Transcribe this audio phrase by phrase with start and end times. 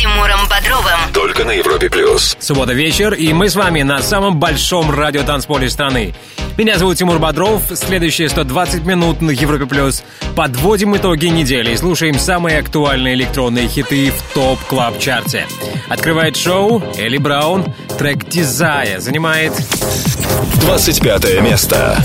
[0.00, 0.98] Тимуром Бодровым.
[1.12, 2.34] Только на Европе Плюс.
[2.40, 6.14] Суббота вечер, и мы с вами на самом большом радиотанцполе страны.
[6.56, 7.60] Меня зовут Тимур Бодров.
[7.74, 10.02] Следующие 120 минут на Европе Плюс.
[10.34, 15.46] Подводим итоги недели и слушаем самые актуальные электронные хиты в Top Club Чарте.
[15.90, 17.66] Открывает шоу Eli Brown.
[17.98, 19.52] Трек «Desire» занимает
[20.62, 22.02] 25 место.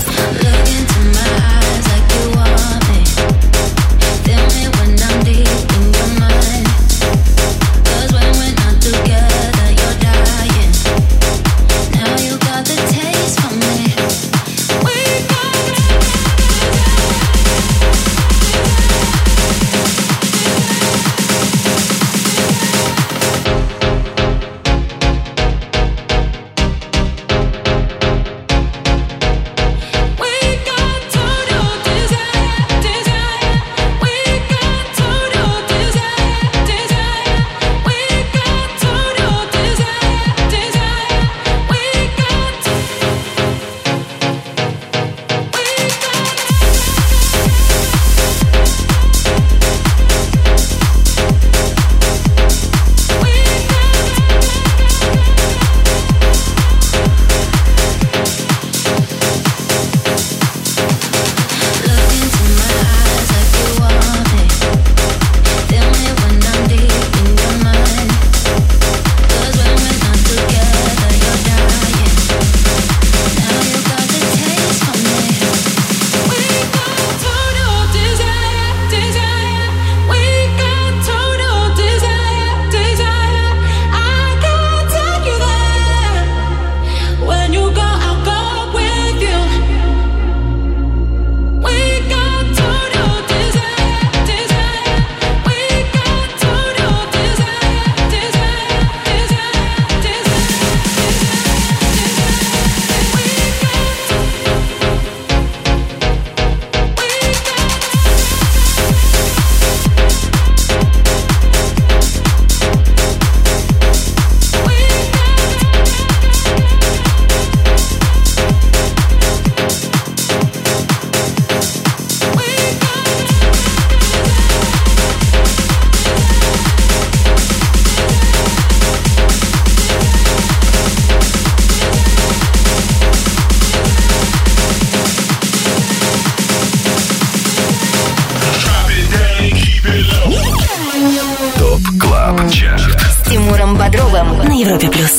[144.66, 145.12] Европе Плюс.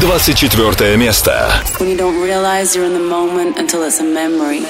[0.00, 1.52] 24 место.
[1.78, 4.62] When you don't realize you're in the moment until it's a memory.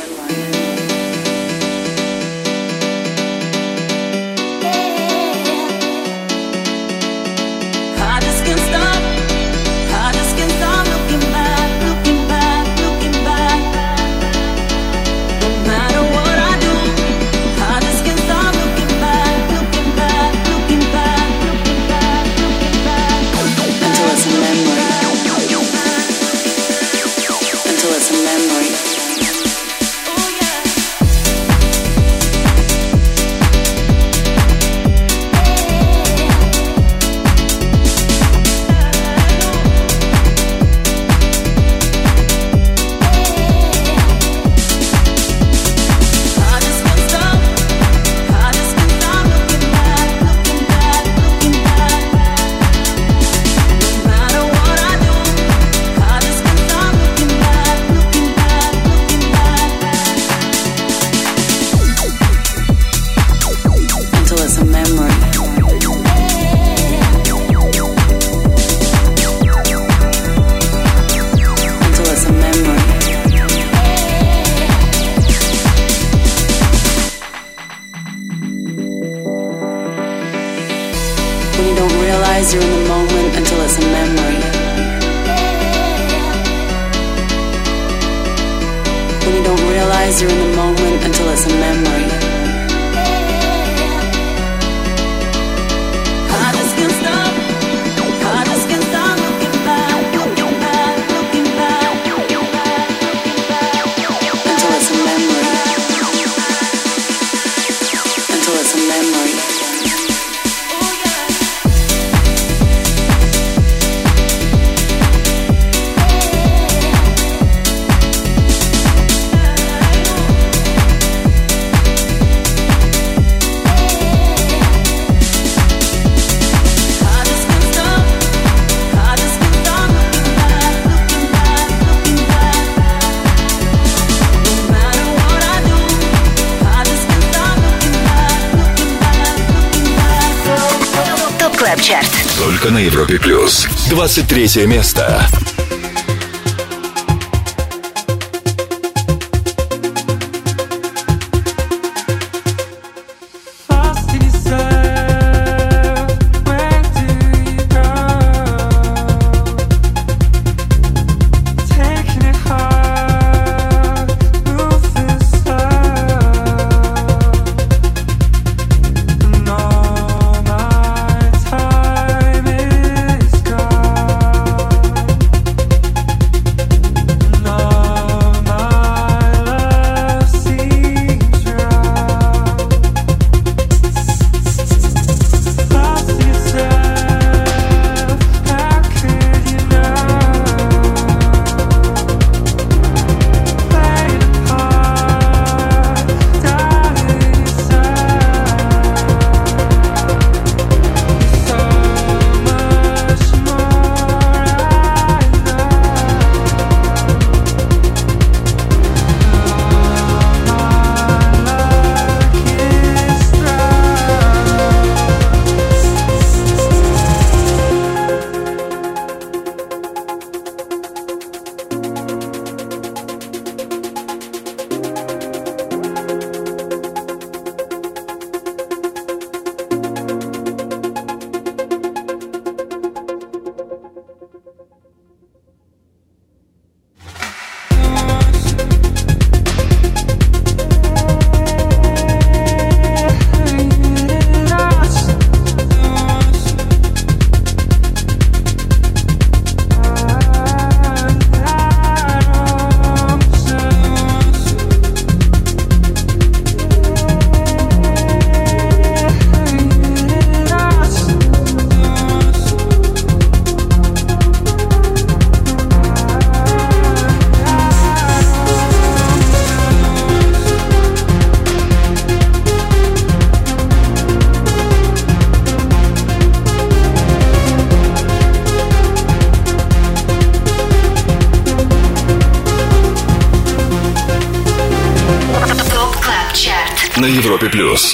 [144.14, 145.26] 23 место.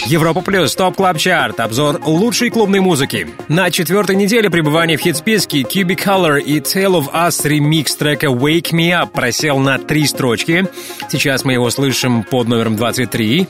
[0.08, 3.28] Европа Плюс, Top Club Chart, обзор лучшей клубной музыки.
[3.48, 8.88] На четвертой неделе пребывания в хит-списке Cubicolor и Tale of Us ремикс трека Wake Me
[8.88, 10.66] Up просел на три строчки.
[11.10, 13.48] Сейчас мы его слышим под номером 23.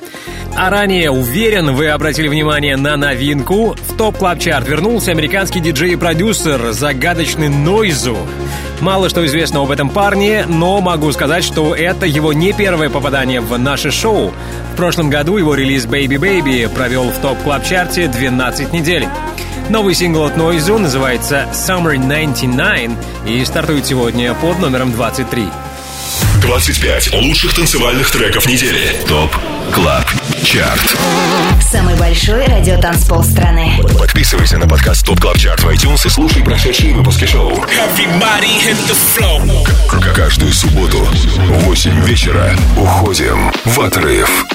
[0.57, 3.77] А ранее, уверен, вы обратили внимание на новинку.
[3.87, 8.19] В Top Club Chart вернулся американский диджей и продюсер, загадочный Noizu.
[8.81, 13.41] Мало что известно об этом парне, но могу сказать, что это его не первое попадание
[13.41, 14.33] в наше шоу.
[14.79, 19.09] В прошлом году его релиз Baby Baby провел в топ клаб чарте 12 недель.
[19.71, 22.93] Новый сингл от Нойзу называется Summer 99
[23.27, 25.49] и стартует сегодня под номером 23.
[26.43, 28.95] 25 лучших танцевальных треков недели.
[29.09, 29.35] ТОП
[29.75, 30.05] КЛАБ
[30.45, 30.97] ЧАРТ.
[31.61, 33.81] Самый большой радиотанцпол страны.
[33.99, 37.51] Подписывайся на подкаст ТОП КЛАБ ЧАРТ в iTunes и слушай прошедшие выпуски шоу.
[39.89, 44.47] К- Каждую субботу в 8 вечера уходим в отрыв.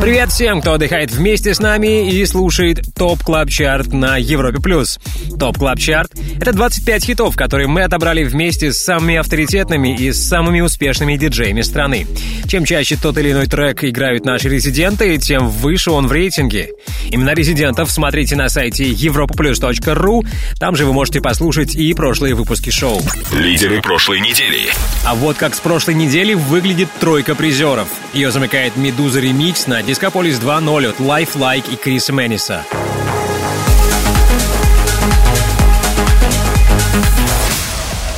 [0.00, 4.60] Привет всем, кто отдыхает вместе с нами и слушает Top Club Chart на Европе+.
[4.60, 4.98] плюс.
[5.38, 10.60] Top Club Chart— это 25 хитов, которые мы отобрали вместе с самыми авторитетными и самыми
[10.60, 12.06] успешными диджеями страны.
[12.48, 16.70] Чем чаще тот или иной трек играют наши резиденты, тем выше он в рейтинге.
[17.10, 20.26] Именно резидентов смотрите на сайте europaplus.ru,
[20.58, 23.00] там же вы можете послушать и прошлые выпуски шоу.
[23.32, 24.60] Лидеры прошлой недели.
[25.04, 27.88] А вот как с прошлой недели выглядит тройка призеров.
[28.12, 32.64] Ее замыкает «Медуза ремикс» на Discopolis 2.0 от Life Like и Криса Мэниса.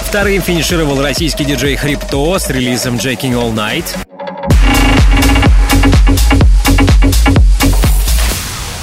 [0.06, 3.84] Вторым финишировал российский диджей Хрипто с релизом Jacking All Night.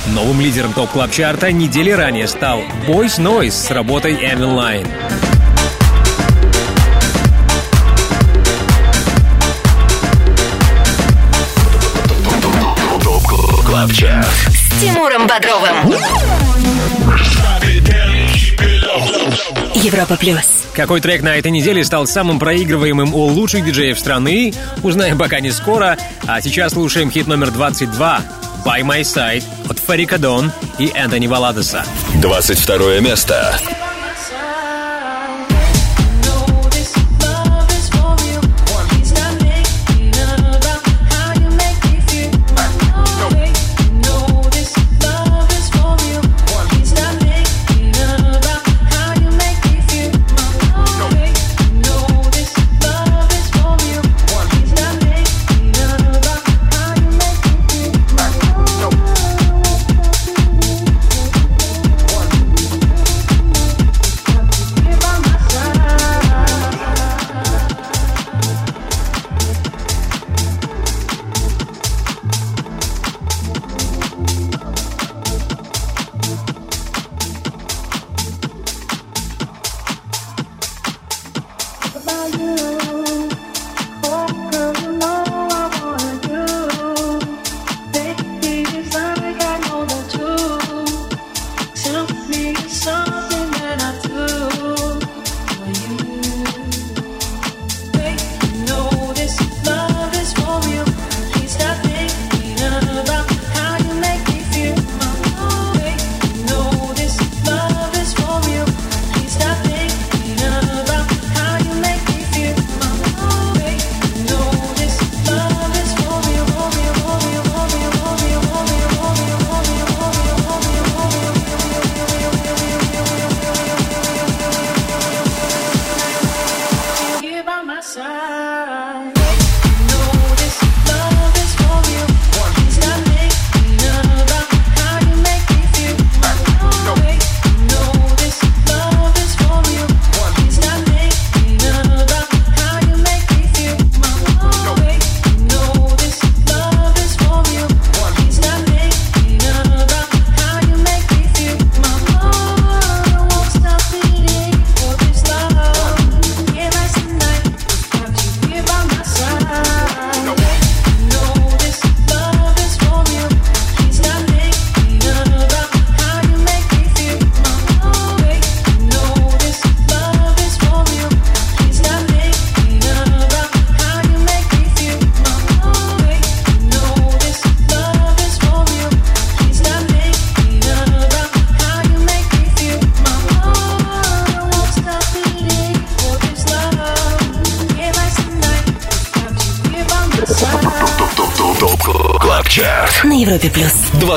[0.07, 4.87] Новым лидером топ клаб чарта недели ранее стал Boys Noise с работой Evan Line.
[14.51, 16.42] С Тимуром Бодровым.
[19.75, 20.65] Европа плюс.
[20.73, 25.51] Какой трек на этой неделе стал самым проигрываемым у лучших диджеев страны, узнаем пока не
[25.51, 28.21] скоро, а сейчас слушаем хит номер 22
[28.65, 31.85] «By My Side» от Фарика Дон и Энтони Валадеса.
[32.21, 33.59] 22 место.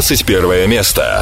[0.07, 1.16] 21 место.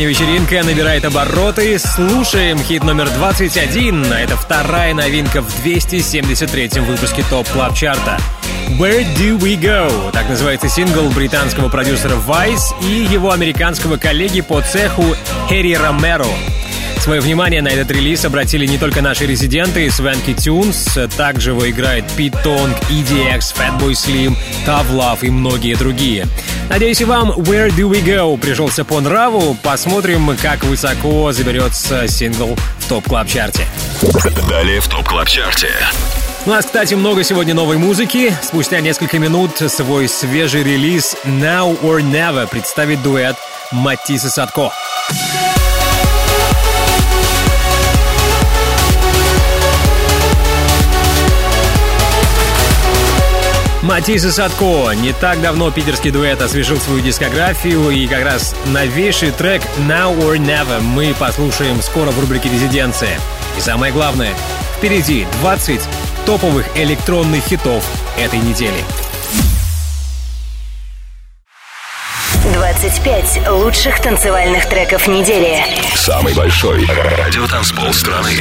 [0.00, 1.78] Летняя вечеринка набирает обороты.
[1.78, 4.06] Слушаем хит номер 21.
[4.06, 8.16] Это вторая новинка в 273-м выпуске Top Club Чарта.
[8.78, 10.10] Where Do We Go?
[10.10, 15.04] Так называется сингл британского продюсера Vice и его американского коллеги по цеху
[15.50, 16.24] Harry Romero.
[17.10, 22.04] Свое внимание на этот релиз обратили не только наши резиденты Swanky Tunes, также его играет
[22.16, 26.28] Pete Tong, EDX, Fatboy Slim, Tough Love и многие другие.
[26.68, 29.56] Надеюсь, и вам Where Do We Go пришелся по нраву.
[29.60, 33.66] Посмотрим, как высоко заберется сингл в Top Club Чарте.
[34.48, 35.70] Далее в Top Club Чарте.
[36.46, 38.32] У нас, кстати, много сегодня новой музыки.
[38.40, 43.34] Спустя несколько минут свой свежий релиз Now or Never представит дуэт
[43.72, 44.70] Matisse & Sadko.
[53.82, 54.92] Матисс и Садко.
[54.92, 60.36] Не так давно питерский дуэт освежил свою дискографию, и как раз новейший трек Now or
[60.36, 63.18] Never мы послушаем скоро в рубрике «Резиденция».
[63.56, 64.34] И самое главное,
[64.76, 65.80] впереди 20
[66.26, 67.84] топовых электронных хитов
[68.18, 68.84] этой недели.
[72.54, 75.62] 25 лучших танцевальных треков недели.
[75.94, 78.32] Самый большой радиотанцпол страны.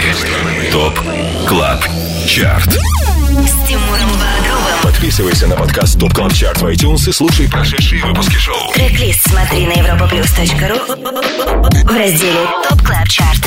[0.72, 1.00] Top
[1.48, 1.86] Club
[2.26, 2.78] Chart.
[3.30, 4.82] С Тимуром Бодровым.
[4.82, 8.74] Подписывайся на подкаст Top Club Chart в iTunes и слушай прошедшие выпуски шоу.
[8.74, 13.44] Трек-лист смотри на europaplus.ru в разделе Top Club Chart.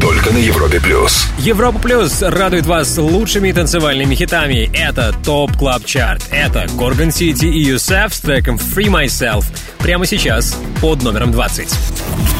[0.00, 1.26] Только на Европе Плюс.
[1.36, 4.70] Европа Плюс радует вас лучшими танцевальными хитами.
[4.72, 6.22] Это Top Club Chart.
[6.30, 9.44] Это Gorgon City и Yousef с треком Free Myself.
[9.78, 11.68] Прямо сейчас под номером 20.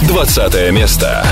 [0.09, 1.27] 20 место.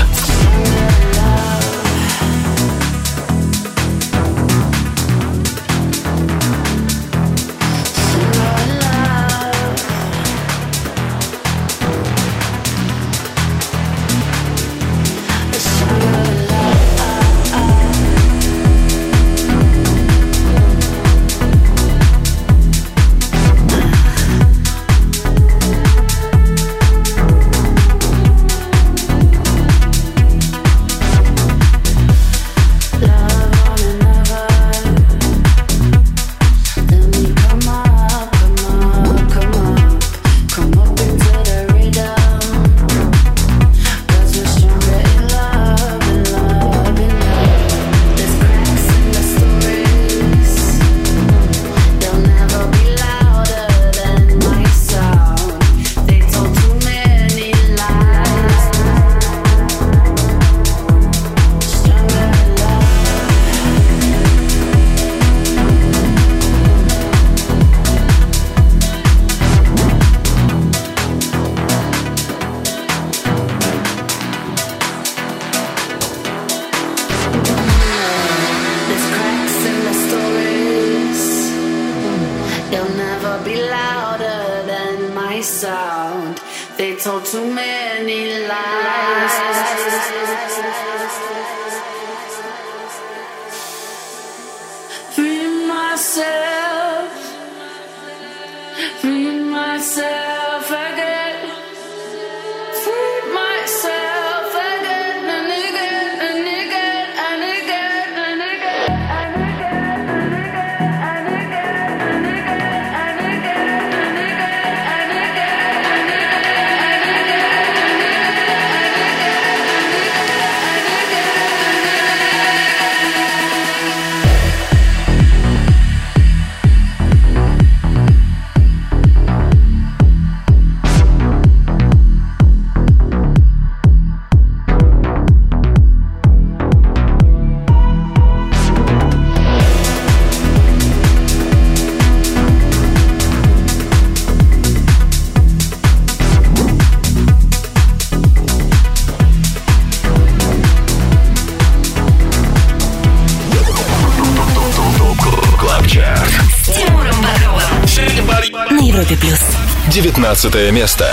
[160.43, 161.12] 15 место.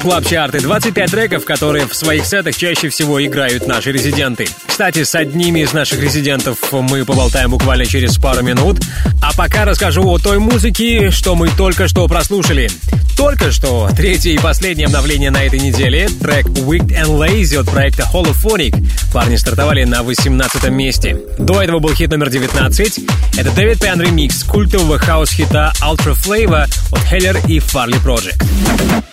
[0.00, 4.46] Top Club Chart 25 треков, которые в своих сетах чаще всего играют наши резиденты.
[4.66, 8.80] Кстати, с одними из наших резидентов мы поболтаем буквально через пару минут.
[9.22, 12.70] А пока расскажу о той музыке, что мы только что прослушали.
[13.16, 18.08] Только что третье и последнее обновление на этой неделе— трек Wicked and Lazy от проекта
[18.12, 18.74] Holophonic.
[19.12, 21.18] Парни стартовали на 18 месте.
[21.38, 23.00] До этого был хит номер 19.
[23.36, 29.09] Это David Penn ремикс культового хаус-хита Ultra Flava от Heller и Farley Project.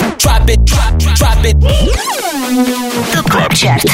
[3.13, 3.86] Top Club Chart.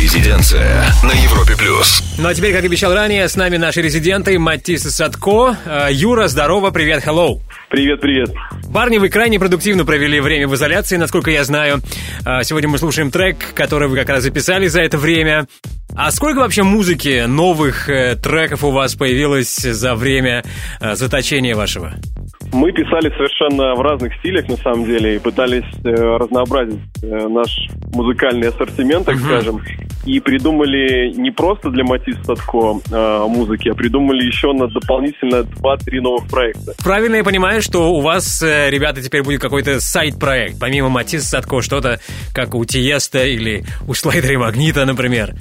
[0.00, 2.00] Резиденция на Европе плюс.
[2.16, 5.56] Ну а теперь, как обещал ранее, с нами наши резиденты Матис и Садко.
[5.66, 7.40] Э, Юра, здорово, привет, hello.
[7.70, 8.30] Привет, привет.
[8.72, 11.80] Парни, вы крайне продуктивно провели время в изоляции, насколько я знаю.
[12.24, 15.48] Э, Сегодня мы слушаем трек, который вы как раз записали за это время.
[16.00, 20.44] А сколько вообще музыки, новых э, треков у вас появилось за время
[20.80, 21.94] э, заточения вашего?
[22.52, 27.50] Мы писали совершенно в разных стилях, на самом деле, и пытались э, разнообразить э, наш
[27.92, 29.60] музыкальный ассортимент, так скажем,
[30.06, 36.00] и придумали не просто для Матис Садко э, музыки, а придумали еще на дополнительно 2-3
[36.00, 36.74] новых проекта.
[36.84, 41.60] Правильно я понимаю, что у вас, э, ребята, теперь будет какой-то сайт-проект, помимо Матис Садко,
[41.60, 41.98] что-то
[42.32, 45.34] как у Тиеста или у Слайдера Магнита, например.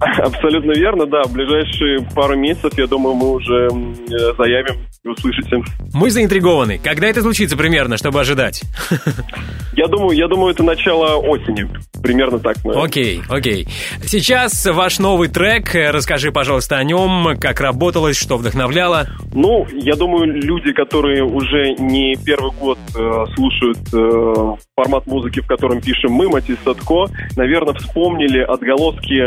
[0.18, 1.22] Абсолютно верно, да.
[1.24, 5.62] В ближайшие пару месяцев, я думаю, мы уже э, заявим и услышите.
[5.92, 6.78] Мы заинтригованы.
[6.82, 8.62] Когда это случится примерно, чтобы ожидать?
[9.72, 11.66] Я думаю, я думаю, это начало осени.
[12.02, 12.56] Примерно так.
[12.64, 12.86] наверное.
[12.86, 13.68] Окей, окей.
[14.02, 15.70] Сейчас ваш новый трек.
[15.72, 19.06] Расскажи, пожалуйста, о нем, как работалось, что вдохновляло.
[19.32, 25.46] Ну, я думаю, люди, которые уже не первый год э, слушают э, формат музыки, в
[25.46, 29.24] котором пишем мы, Матис Садко, наверное, вспомнили отголоски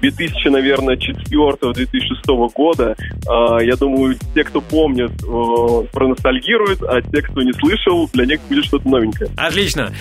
[0.00, 2.94] 2000, наверное, 2004-2006 года.
[3.28, 8.40] А, я думаю, те, кто помнит, э, проностальгируют, а те, кто не слышал, для них
[8.48, 9.30] будет что-то новенькое.
[9.36, 9.92] Отлично.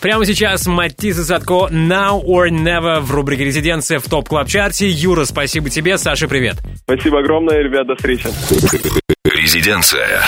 [0.00, 4.77] Прямо сейчас Матис и Sadko Now or Never в рубрике «Резиденция» в Top Club Chart
[4.77, 4.88] е.
[4.88, 5.98] Юра, спасибо тебе.
[5.98, 6.56] Саша, привет.
[6.82, 8.28] Спасибо огромное, ребят, до встречи.
[9.24, 10.22] Резиденция.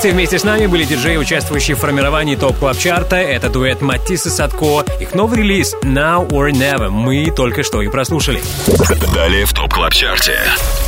[0.00, 3.82] Резиденции вместе с нами были диджеи, участвующие в формировании Top Club Chart а Это дуэт
[3.82, 4.82] Matisse и Sadko.
[4.98, 8.40] Их новый релиз Now or Never мы только что и прослушали.
[9.14, 10.38] Далее в Top Club Chart е.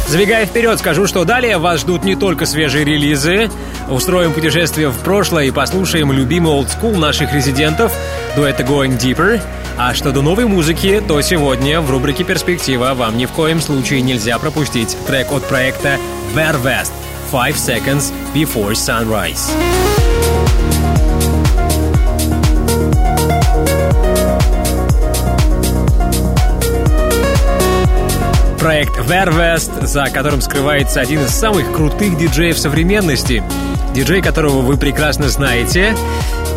[0.09, 3.51] Забегая вперед, скажу, что далее вас ждут не только свежие релизы.
[3.91, 7.93] Устроим путешествие в прошлое и послушаем любимый олдскул наших резидентов,
[8.35, 9.43] дуэта Going Deeper.
[9.77, 14.01] А что до новой музыки, то сегодня в рубрике «Перспектива» вам ни в коем случае
[14.01, 15.99] нельзя пропустить трек от проекта
[16.35, 16.93] Vervest
[17.33, 19.51] «Five Seconds Before Sunrise».
[28.59, 33.43] Проект Vervest, за которым скрывается один из самых крутых диджеев современности.
[33.93, 35.95] Диджей, которого вы прекрасно знаете.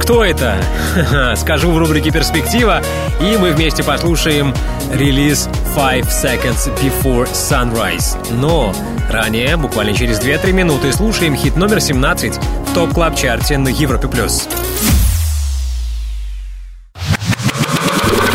[0.02, 0.56] Кто это?
[1.36, 2.82] Скажу в рубрике «Перспектива»,
[3.19, 4.54] и мы вместе послушаем
[4.93, 8.17] релиз Five Seconds Before Sunrise.
[8.32, 8.74] Но
[9.10, 13.69] ранее, буквально через 2-3 минуты, слушаем хит номер 17 в Top Club Chart е на
[13.69, 14.47] Европе Плюс.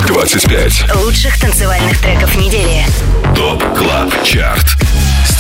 [0.08, 0.94] 25.
[0.96, 2.84] Лучших танцевальных треков недели.
[3.34, 4.76] Top Club Chart.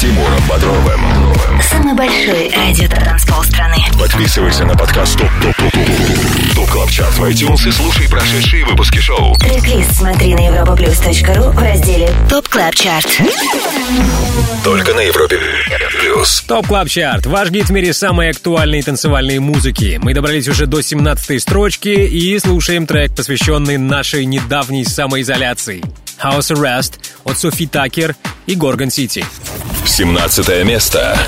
[0.00, 1.60] Тимуром Бодровым.
[1.60, 3.76] Самый большой радио-танцпол страны.
[3.98, 8.64] Подписывайся на подкаст Top Top Top Top Top Club Chart в iTunes и слушай прошедшие
[8.64, 9.34] выпуски шоу.
[9.34, 13.08] Трек-лист смотри на europaplus.ru в разделе Top Club Chart.
[14.64, 15.38] Только на Европе
[16.00, 16.44] плюс.
[16.48, 17.26] Top Club Chart.
[17.26, 19.98] Ваш гид в мире самой актуальной танцевальной музыки.
[20.00, 25.82] Мы добрались уже до 17 строчки и слушаем трек, посвященный нашей недавней самоизоляции.
[26.22, 29.24] House Arrest от Sofi Tukker и Gorgon City.
[29.86, 31.18] 17 место.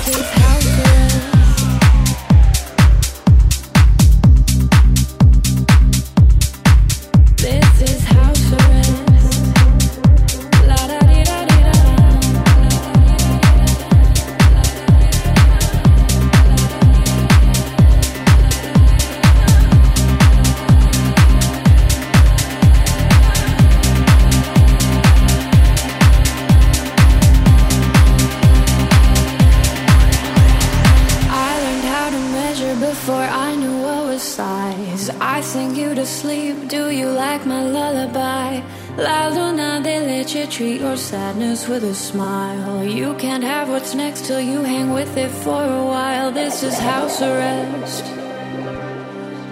[36.13, 36.55] Sleep.
[36.67, 38.61] Do you like my lullaby?
[38.97, 42.83] La luna de leche, treat your sadness with a smile.
[42.83, 46.31] You can't have what's next till you hang with it for a while.
[46.31, 48.05] This is house arrest.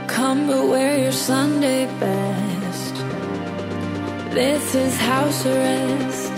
[0.08, 2.96] Come but wear your Sunday best.
[4.40, 6.36] This is house arrest.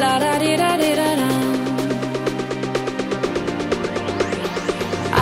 [0.00, 1.32] La da di da di da da.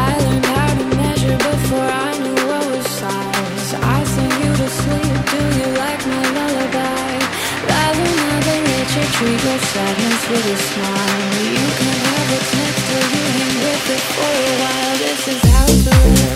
[0.08, 2.07] I learned how to measure before I
[9.18, 11.42] treat your sadness with a smile.
[11.42, 14.94] You can have what's next till you hang with it for a while.
[15.02, 16.18] This is house arrest.
[16.18, 16.27] Come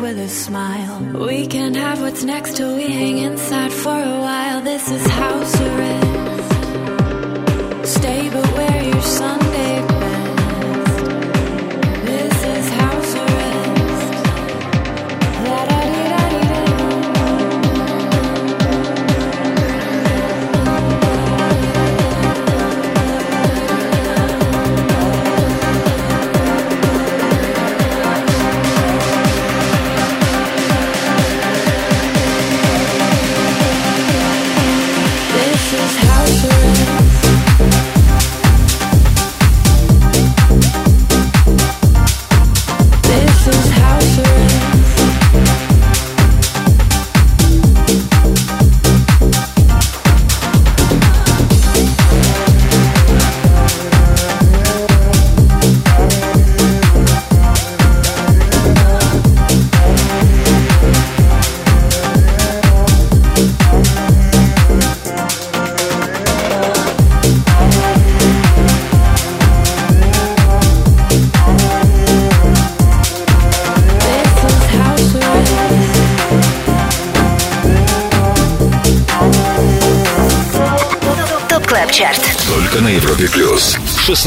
[0.00, 0.67] with a smile.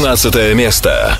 [0.02, 1.16] 16 место.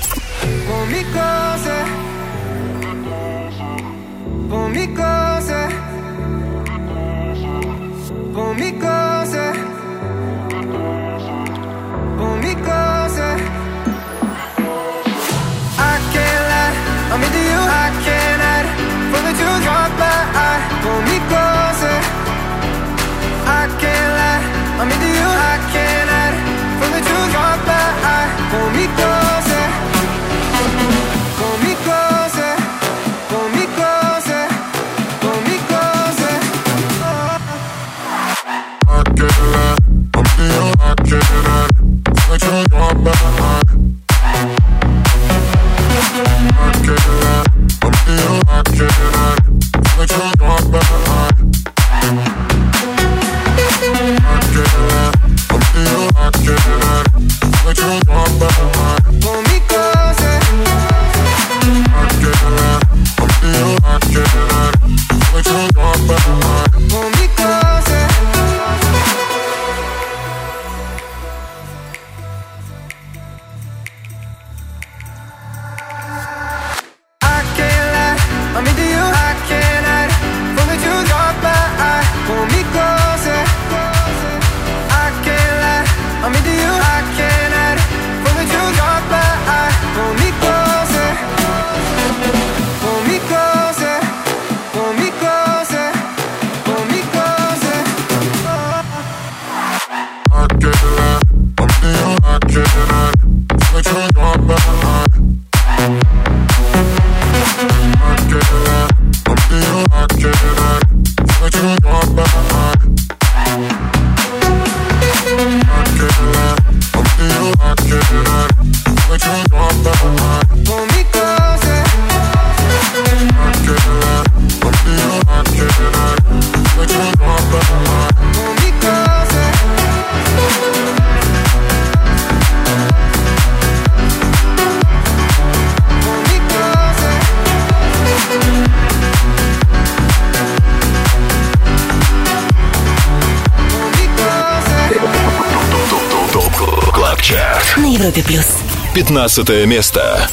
[149.27, 150.29] 15 место.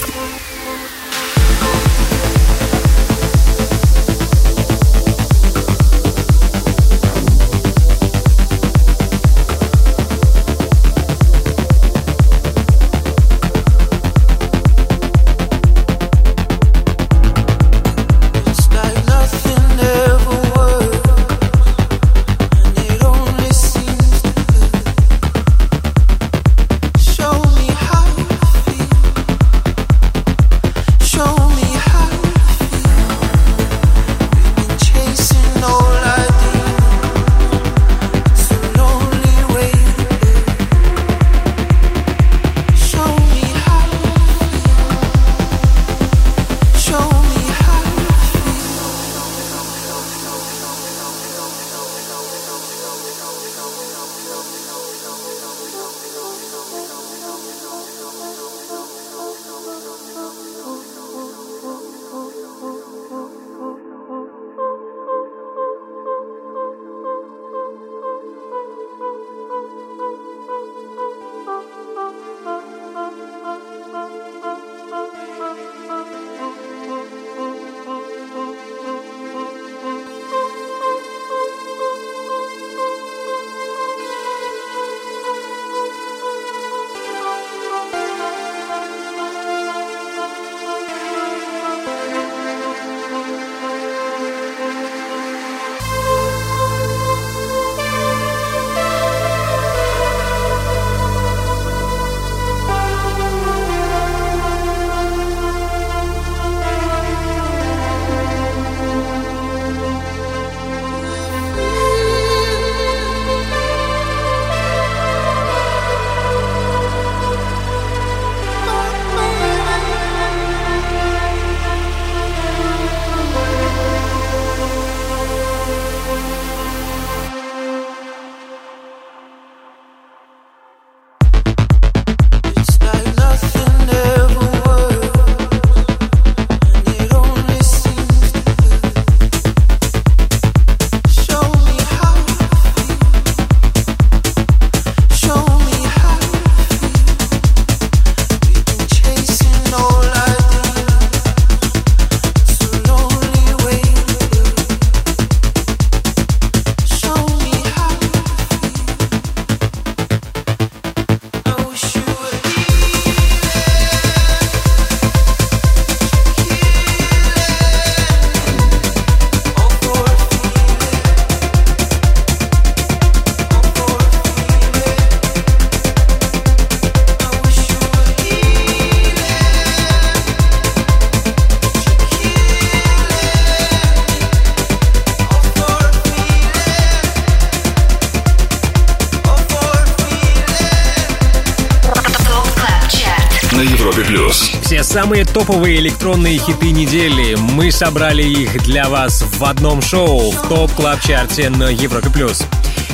[194.90, 197.36] Самые топовые электронные хиты недели.
[197.36, 202.10] Мы собрали их для вас в одном шоу в Top Club Chart е на Европе
[202.10, 202.42] Плюс.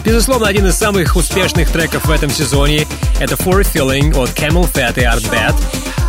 [0.05, 2.87] Безусловно, один из самых успешных треков в этом сезоне—
[3.19, 5.55] это For a Feeling от CamelPhat и ARTBAT.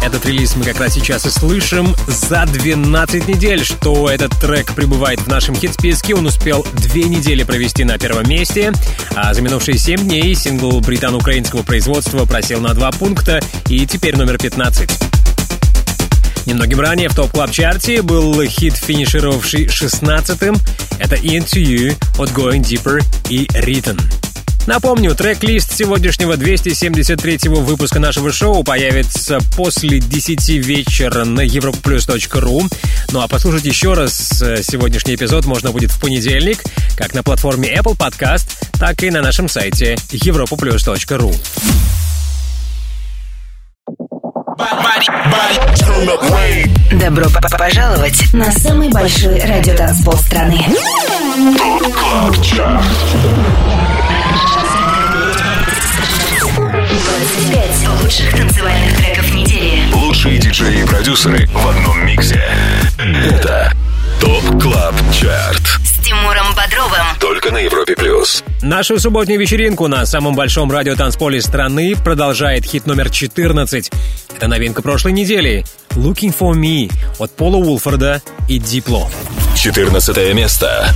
[0.04, 1.96] Этот релиз мы как раз сейчас и слышим.
[2.06, 7.86] За 12 недель, что этот трек пребывает в нашем хит-списке, он успел две недели провести
[7.86, 8.74] на первом месте,
[9.16, 14.38] а за минувшие 7 дней сингл британо-украинского производства просел на два пункта и теперь номер
[14.38, 15.07] 15.
[16.48, 20.56] Немногим ранее в топ клаб чарте был хит, финишировавший 16-м.
[20.98, 24.02] Это Into You от Going Deeper и Written.
[24.66, 32.74] Напомню, трек-лист сегодняшнего 273-го выпуска нашего шоу появится после 10 вечера на europaplus.ru.
[33.12, 36.64] Ну а послушать еще раз э, сегодняшний эпизод можно будет в понедельник,
[36.96, 41.36] как на платформе Apple Podcast, так и на нашем сайте europaplus.ru.
[46.92, 47.26] Добро
[47.58, 50.64] пожаловать на самый большой радиотанцпол страны.
[51.58, 52.84] ТОП КЛАБ ЧАРТ.
[56.56, 59.92] 25 лучших танцевальных треков недели.
[59.94, 62.44] Лучшие диджеи и продюсеры в одном миксе.
[63.00, 63.74] Это
[64.22, 65.62] ТОП КЛАБ ЧАРТ.
[65.84, 67.08] С Тимуром Бодровым.
[67.20, 68.44] Только на Европе плюс.
[68.62, 73.92] Нашу субботнюю вечеринку на самом большом радиотанцполе страны продолжает хит номер 14.
[74.38, 75.66] Это новинка прошлой недели.
[75.96, 79.10] Looking for Me от Пола Улфорда и Дипло.
[79.56, 80.94] 14 место.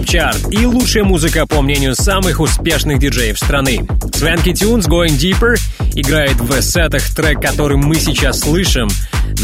[0.00, 3.86] Club Chart и лучшая музыка по мнению самых успешных диджеев страны.
[4.14, 5.56] Swanky Tunes Going Deeper
[5.94, 8.88] играет в сетах трек, который мы сейчас слышим.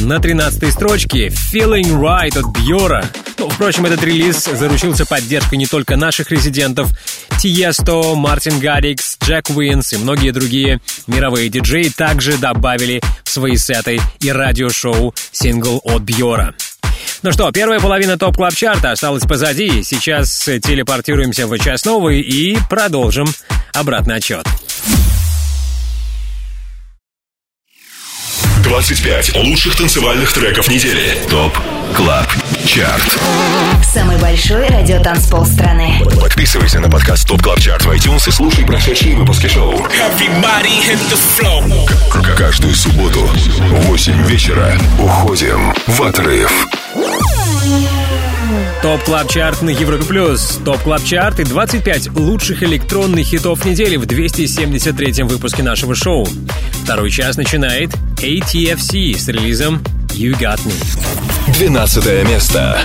[0.02, 3.04] На 13 строчке Feeling Right от Бьора.
[3.38, 6.90] Ну, впрочем, этот релиз заручился поддержкой не только наших резидентов.
[7.38, 14.00] Tiësto, Martin Garrix, Jack Wins и многие другие мировые диджеи также добавили в свои сеты
[14.20, 16.54] и радиошоу сингл от Бьора.
[17.26, 19.82] Ну что, первая половина топ клаб чарта осталась позади.
[19.82, 23.26] Сейчас телепортируемся в час новый и продолжим
[23.72, 24.46] обратный отчет.
[28.62, 31.18] 25 лучших танцевальных треков недели.
[31.28, 31.58] ТОП
[31.96, 32.28] КЛАБ
[32.64, 33.18] ЧАРТ.
[33.92, 36.00] Самый большой радиотанцпол страны.
[36.20, 39.76] Подписывайся на подкаст ТОП КЛАБ ЧАРТ в iTunes и слушай прошедшие выпуски шоу.
[42.08, 46.68] К- Каждую субботу в 8 вечера уходим в отрыв.
[48.82, 50.60] Top Club Chart на Европе Плюс.
[50.64, 56.28] Top Club Chart и 25 лучших электронных хитов недели в 273-м выпуске нашего шоу.
[56.84, 61.56] Второй час начинает ATFC с релизом You Got Me.
[61.58, 62.78] 12 место.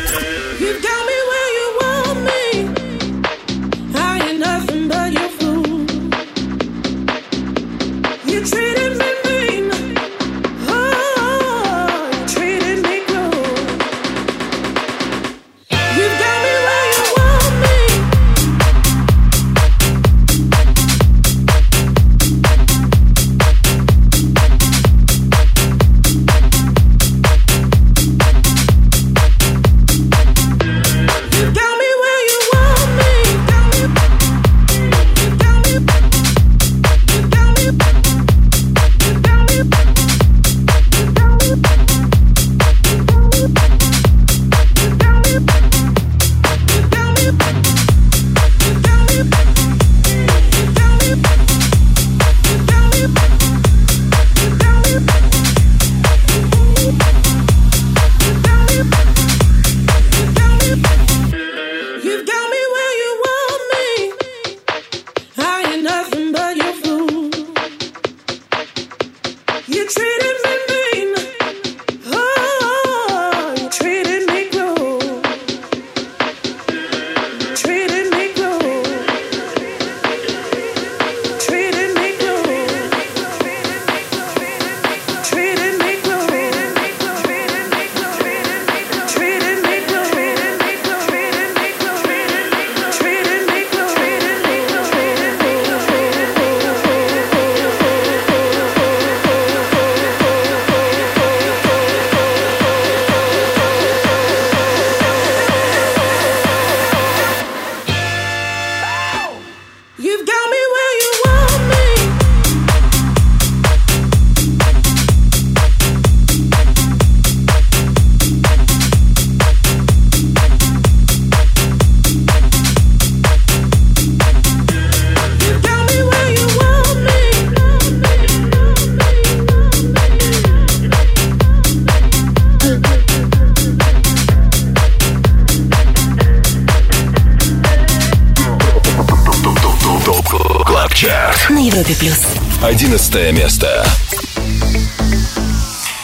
[143.12, 143.84] 11 место.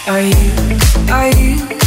[0.07, 0.77] Are you,
[1.09, 1.77] are you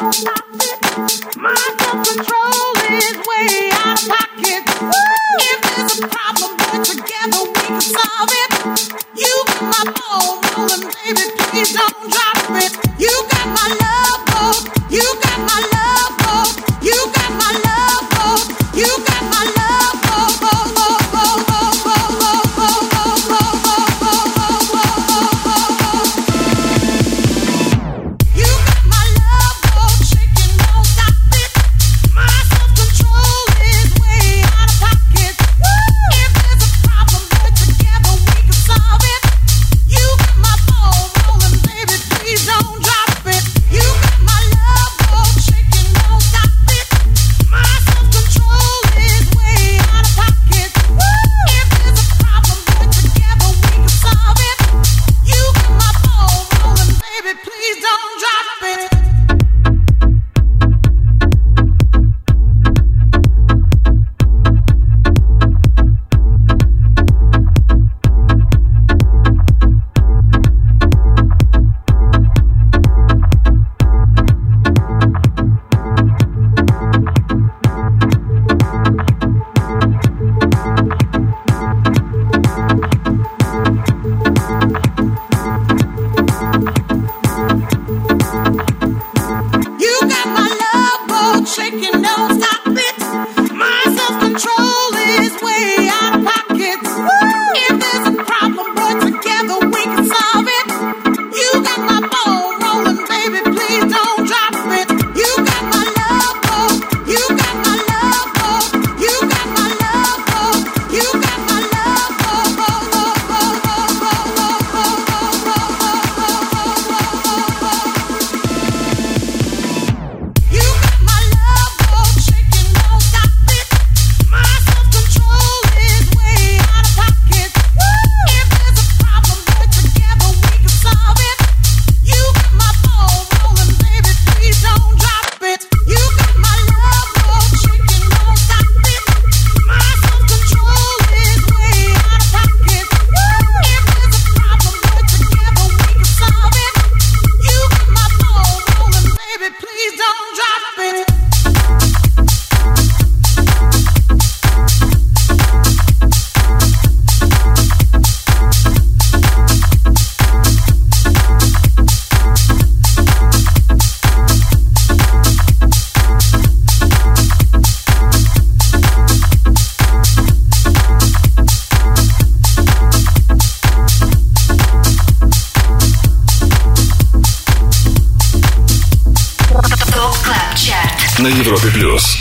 [0.00, 0.12] My
[1.34, 2.57] self-control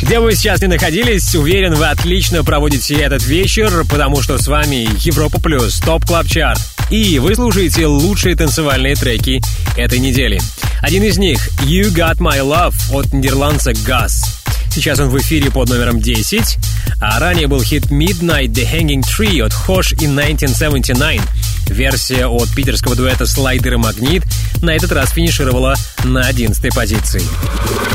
[0.01, 4.87] Где вы сейчас не находились, уверен, вы отлично проводите этот вечер, потому что с вами
[4.99, 6.61] Европа Плюс, Top Club Chart.
[6.89, 9.41] И вы слушаете лучшие танцевальные треки
[9.75, 10.39] этой недели.
[10.81, 14.46] Один из них «You Got My Love» от нидерландца GUZ.
[14.71, 16.57] Сейчас он в эфире под номером 10.
[16.99, 21.21] А ранее был хит Midnight The Hanging Tree от Hosh и 1979.
[21.67, 24.23] Версия от питерского дуэта «Slider и Magnit»
[24.61, 27.21] на этот раз финишировала на 11 позиции.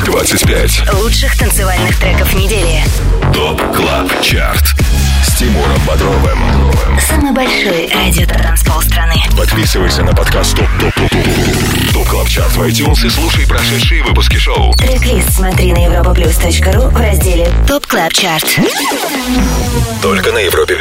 [0.04, 2.82] 25 лучших танцевальных треков недели.
[3.32, 4.74] Top Club Chart
[5.22, 6.38] с Тимуром Бодровым.
[7.00, 9.14] Самый большой радио-танцпол страны.
[9.36, 14.02] Подписывайся на подкаст Top Top Top Top Top Club Chart в iTunes и слушай прошедшие
[14.02, 14.72] выпуски шоу.
[14.74, 18.46] Трек-лист смотри на europaplus.ru в разделе Top Club Chart.
[20.02, 20.76] Только на Европе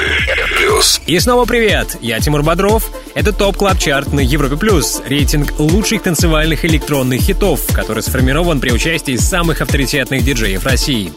[0.57, 1.01] Плюс.
[1.05, 1.97] И снова привет!
[2.01, 2.89] Я Тимур Бодров.
[3.13, 5.01] Это Top Club Chart на Европе Плюс.
[5.05, 11.11] Рейтинг лучших танцевальных электронных хитов, который сформирован при участии самых авторитетных диджеев России.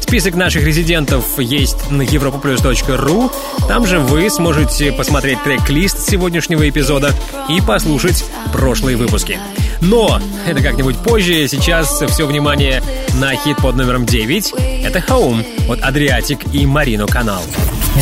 [0.00, 3.32] Список наших резидентов есть на europaplus.ru.
[3.68, 7.12] Там же вы сможете посмотреть трек-лист сегодняшнего эпизода
[7.48, 9.38] и послушать прошлые выпуски.
[9.80, 11.48] Но это как-нибудь позже.
[11.48, 12.82] Сейчас все внимание
[13.14, 14.54] на хит под номером 9.
[14.84, 17.42] Это Home от Адриатик и Марино Канал.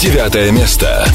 [0.00, 1.06] Девятое место.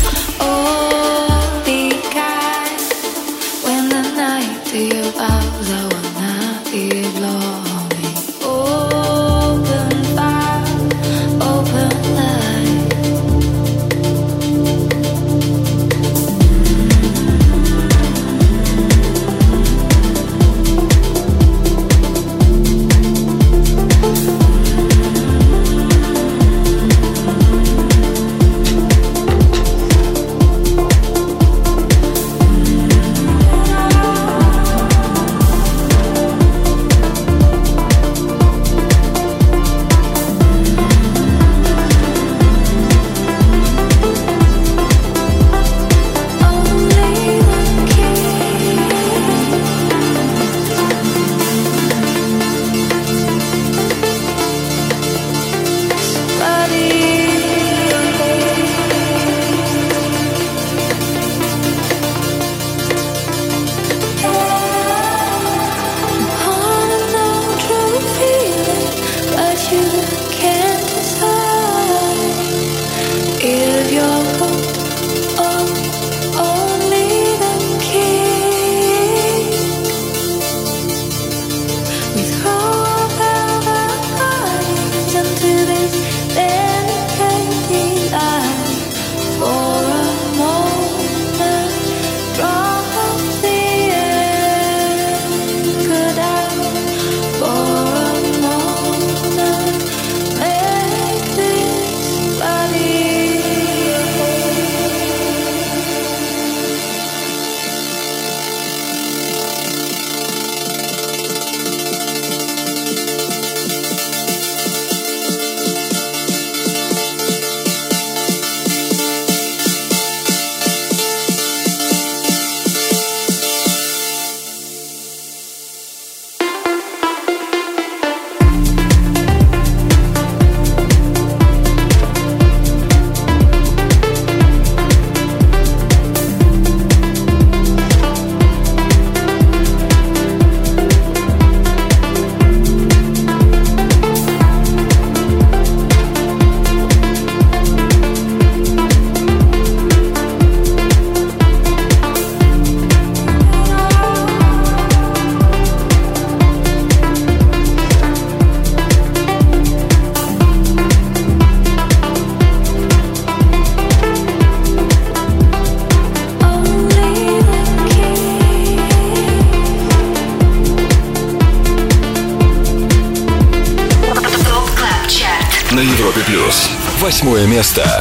[177.34, 177.93] Восьмое место.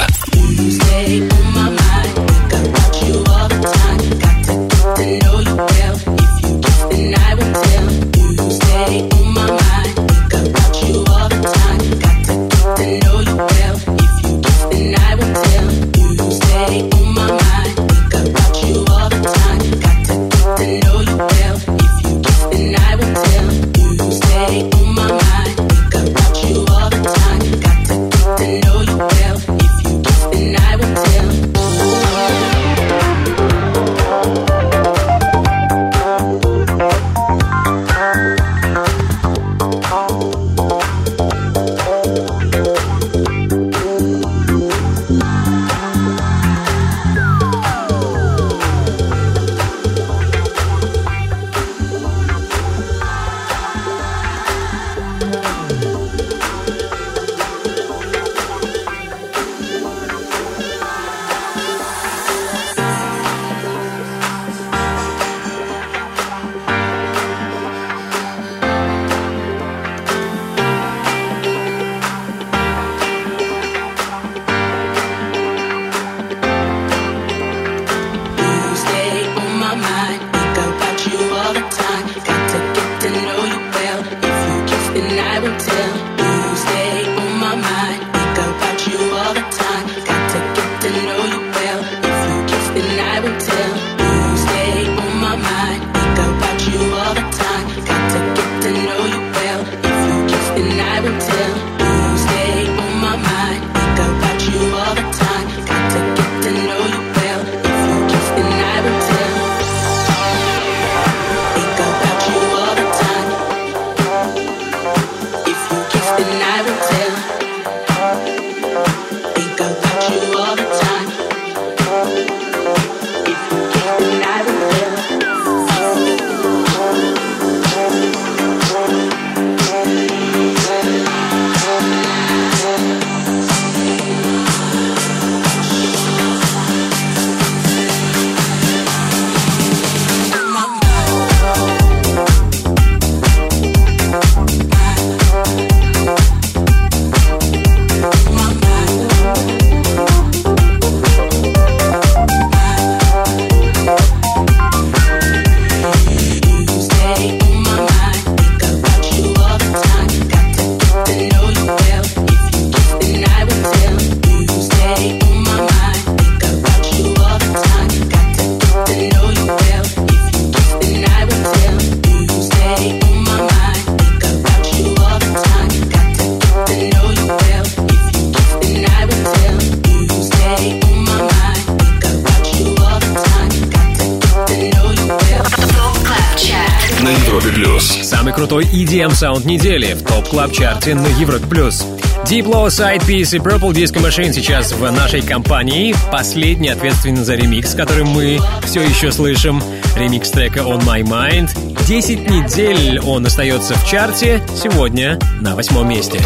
[189.03, 191.45] EDM саунд недели в топ клаб чарте на Европе+.
[191.47, 191.85] плюс.
[192.25, 195.93] Deep Low Side Piece и Purple Disco Machine сейчас в нашей компании.
[196.13, 199.61] Последний ответственный за ремикс, который мы все еще слышим.
[199.97, 201.51] Ремикс трека On My Mind.
[201.87, 204.41] 10 недель он остается в чарте.
[204.55, 206.21] Сегодня на восьмом месте.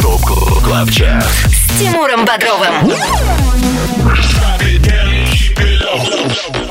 [0.00, 0.22] ТОП
[0.64, 2.92] КЛАБ ЧАРТ С Тимуром Бодровым.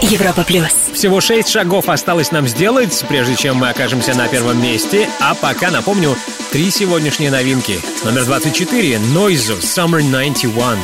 [0.02, 0.74] Европа плюс.
[0.94, 5.10] Всего шесть шагов осталось нам сделать, прежде чем мы окажемся на первом месте.
[5.20, 6.16] А пока напомню,
[6.52, 7.80] три сегодняшние новинки.
[8.04, 10.80] Номер 24 Noizu Summer 91.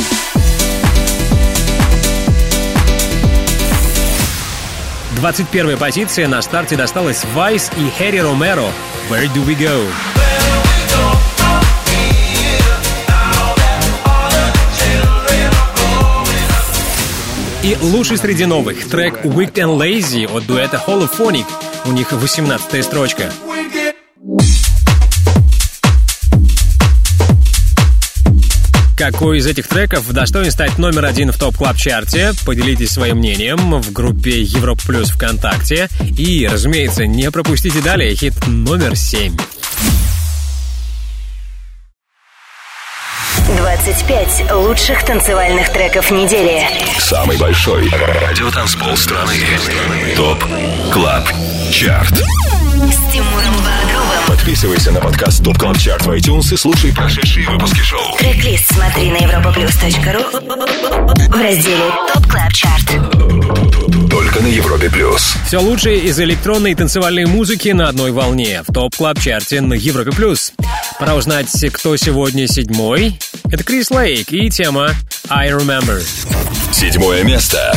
[5.16, 8.72] Двадцать первая позиция на старте досталась Вайс и Хэри Ромеро.
[9.10, 10.11] Where do we go?
[17.64, 21.46] И лучший среди новых трек Wicked and Lazy от дуэта Holophonic.
[21.86, 23.32] У них 18 строчка.
[28.98, 33.80] Какой из этих треков достоин стать номер один в топ клаб чарте Поделитесь своим мнением
[33.80, 35.88] в группе Европа Плюс ВКонтакте.
[36.18, 39.36] И, разумеется, не пропустите далее хит номер семь.
[43.84, 46.62] 25 лучших танцевальных треков недели.
[47.00, 49.34] Самый большой радиотанцпол страны.
[50.16, 50.38] ТОП
[50.94, 51.28] КЛАБ
[51.72, 54.26] ЧАРТ С Тимуром Бодровым.
[54.28, 58.16] Подписывайся на подкаст Top Club Chart в iTunes и слушай прошедшие выпуски шоу.
[58.20, 62.86] Трек-лист смотри на europaplus.ru в разделе Top Club Chart.
[64.12, 65.34] Только на Европе Плюс.
[65.48, 69.60] Все лучшее из электронной и танцевальной музыки на одной волне в Top Club Chart е
[69.60, 70.54] на Европе плюс.
[71.00, 73.18] Пора узнать, кто сегодня седьмой.
[73.52, 74.96] Это Крис Лейк и тема
[75.30, 76.02] I Remember.
[76.72, 77.74] Седьмое место.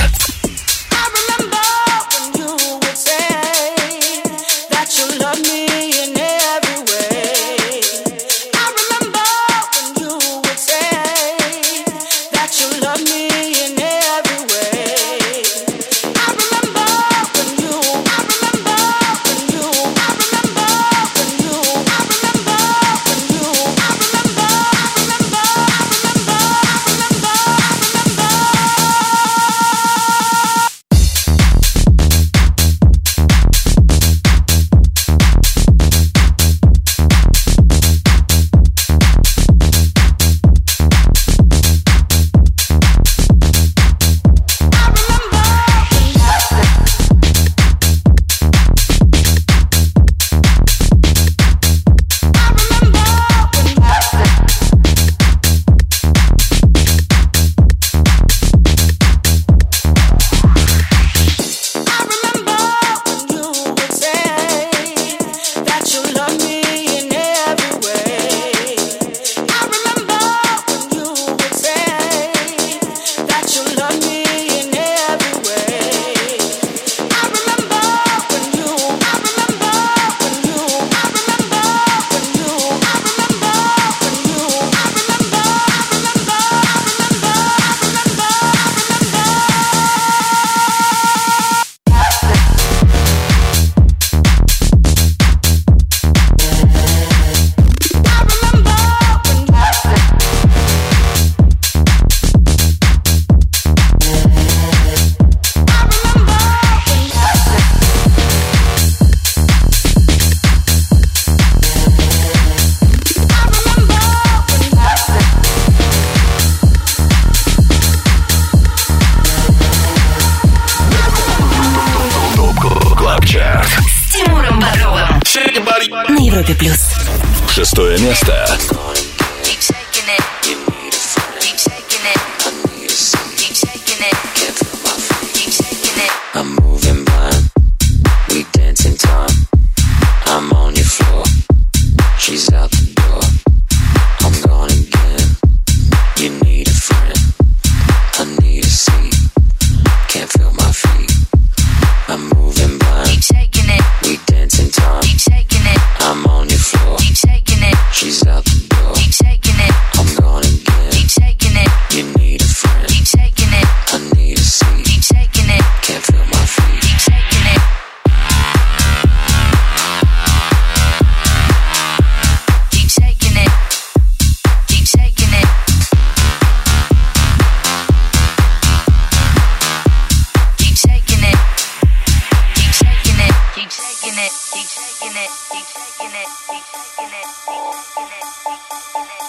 [183.65, 188.29] he taking it, he taking it, he taking it, he taking it, he taking it,
[188.45, 189.25] he taking it.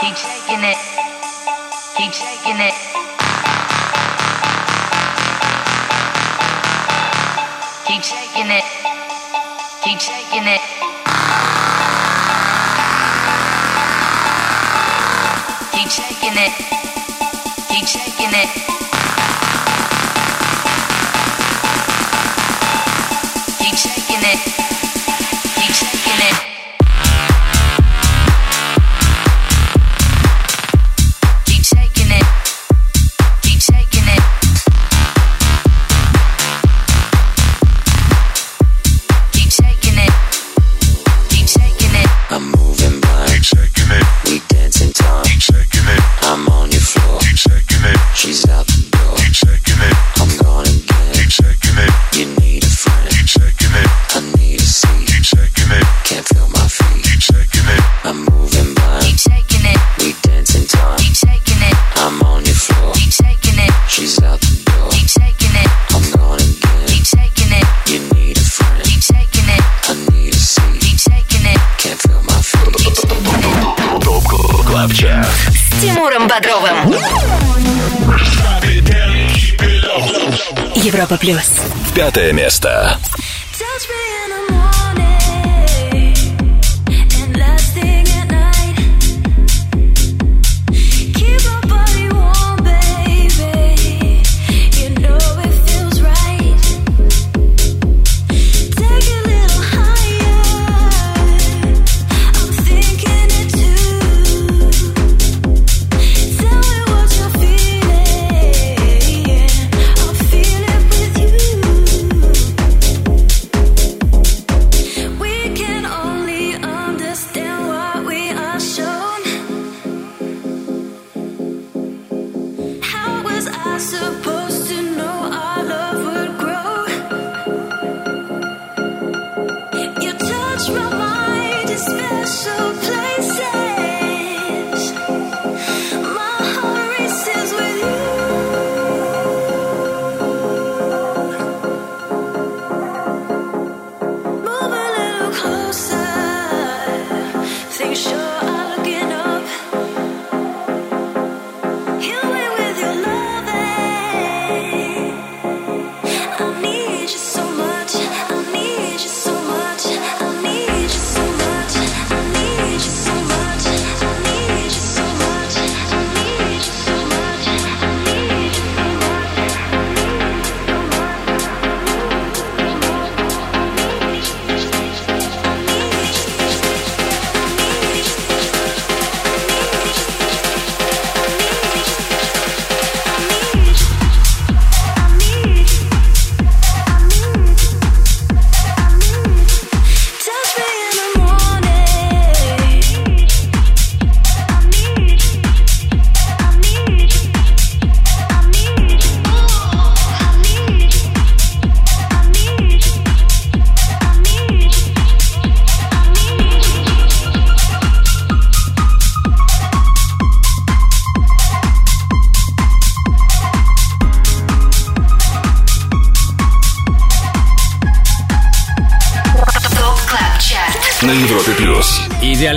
[0.00, 0.78] He taking it,
[1.98, 2.73] he taking it.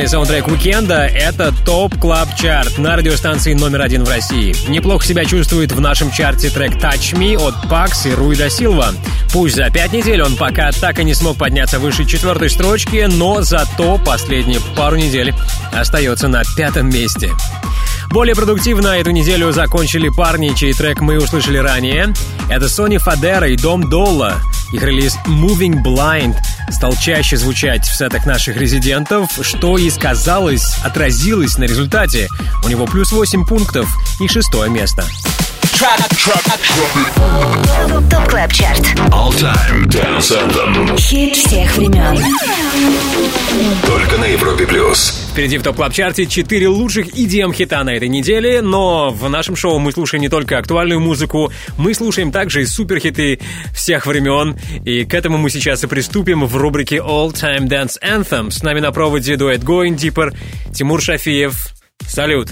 [0.08, 4.56] Главный саундтрек уикенда— это Top Club Chart на радиостанции номер один в России.
[4.70, 8.94] Неплохо себя чувствует в нашем чарте трек «Touch Me» от Pax и Rui Da Silva.
[9.34, 13.42] Пусть за пять недель он пока так и не смог подняться выше четвертой строчки, но
[13.42, 15.34] зато последние пару недель
[15.74, 17.30] остается на пятом месте.
[18.10, 22.14] Более продуктивно эту неделю закончили парни, чей трек мы услышали ранее.
[22.50, 24.36] Это Sonny Fodera и Dom Dolla.
[24.72, 26.36] Их релиз «Moving Blind»
[26.70, 32.28] стал чаще звучать в сетах наших резидентов, что и сказалось, отразилось на результате.
[32.64, 33.88] У него плюс 8 пунктов
[34.20, 35.04] и шестое место.
[38.10, 38.82] Top Club Chart.
[39.12, 40.98] All Time Dance Anthem.
[40.98, 42.18] Хит всех времен.
[43.86, 45.27] Только на Европе Плюс.
[45.38, 49.30] Впереди в Top Club Chart е 4 лучших EDM хита на этой неделе, но в
[49.30, 53.40] нашем шоу мы слушаем не только актуальную музыку, мы слушаем также и суперхиты
[53.72, 58.50] всех времен, и к этому мы сейчас и приступим в рубрике All Time Dance Anthem.
[58.50, 60.36] С нами на проводе дуэт Going Deeper,
[60.74, 61.68] Тимур Шафиев.
[62.08, 62.50] Салют.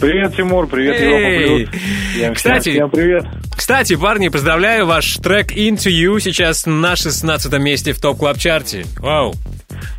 [0.00, 1.00] Привет, Тимур, привет!
[1.00, 1.82] Европа Плюс.
[2.14, 3.24] Всем, Кстати, всем привет.
[3.56, 8.86] Кстати, парни, поздравляю, ваш трек Into You сейчас на 16 месте в топ клаб чарте
[8.98, 9.34] Вау.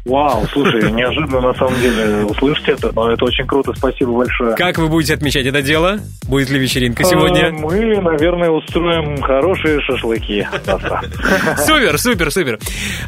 [0.06, 4.56] Вау, слушай, неожиданно на самом деле услышать это, но это очень круто, спасибо большое.
[4.56, 5.99] Как вы будете отмечать это дело?
[6.28, 7.52] Будет ли вечеринка А, сегодня?
[7.52, 10.48] Мы, наверное, устроим хорошие шашлыки.
[11.57, 12.60] Супер, супер, супер.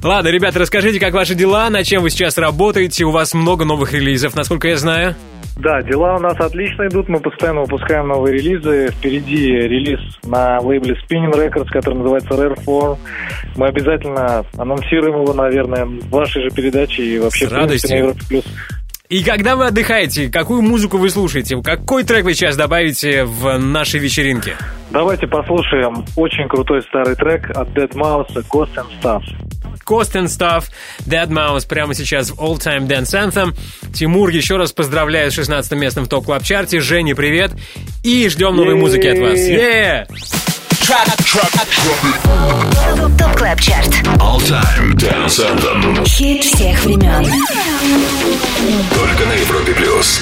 [0.04, 3.06] Ладно, ребята, расскажите, как ваши дела, над чем вы сейчас работаете.
[3.06, 5.16] У вас много новых релизов, насколько я знаю.
[5.62, 8.90] Да, дела у нас отлично идут, мы постоянно выпускаем новые релизы.
[8.94, 12.98] Впереди релиз на лейбле Spinning Records, который называется Rare Form.
[13.56, 17.92] Мы обязательно анонсируем его, наверное, в вашей же передаче и вообще С в радостью.
[17.92, 18.46] на Европе Плюс.
[19.10, 21.62] И когда вы отдыхаете, какую музыку вы слушаете?
[21.62, 24.56] Какой трек вы сейчас добавите в нашей вечеринке?
[24.90, 29.22] Давайте послушаем очень крутой старый трек от Dead Mouse Ghost and Stuff.
[29.86, 30.66] Cost and Stuff,
[31.06, 33.56] Dead Mouse прямо сейчас в All Time Dance Anthem.
[33.94, 37.52] Тимур, еще раз поздравляю с 16 местом в топ клаб чарте Женя, привет.
[38.04, 39.40] И ждем новой музыки от вас.
[39.40, 40.08] Yeah!
[43.18, 43.88] ТОП КЛАБ ЧАРТ.
[44.20, 46.06] All Time Dance Anthem.
[46.06, 47.26] Хит всех времен.
[48.94, 50.22] Только на Европе плюс.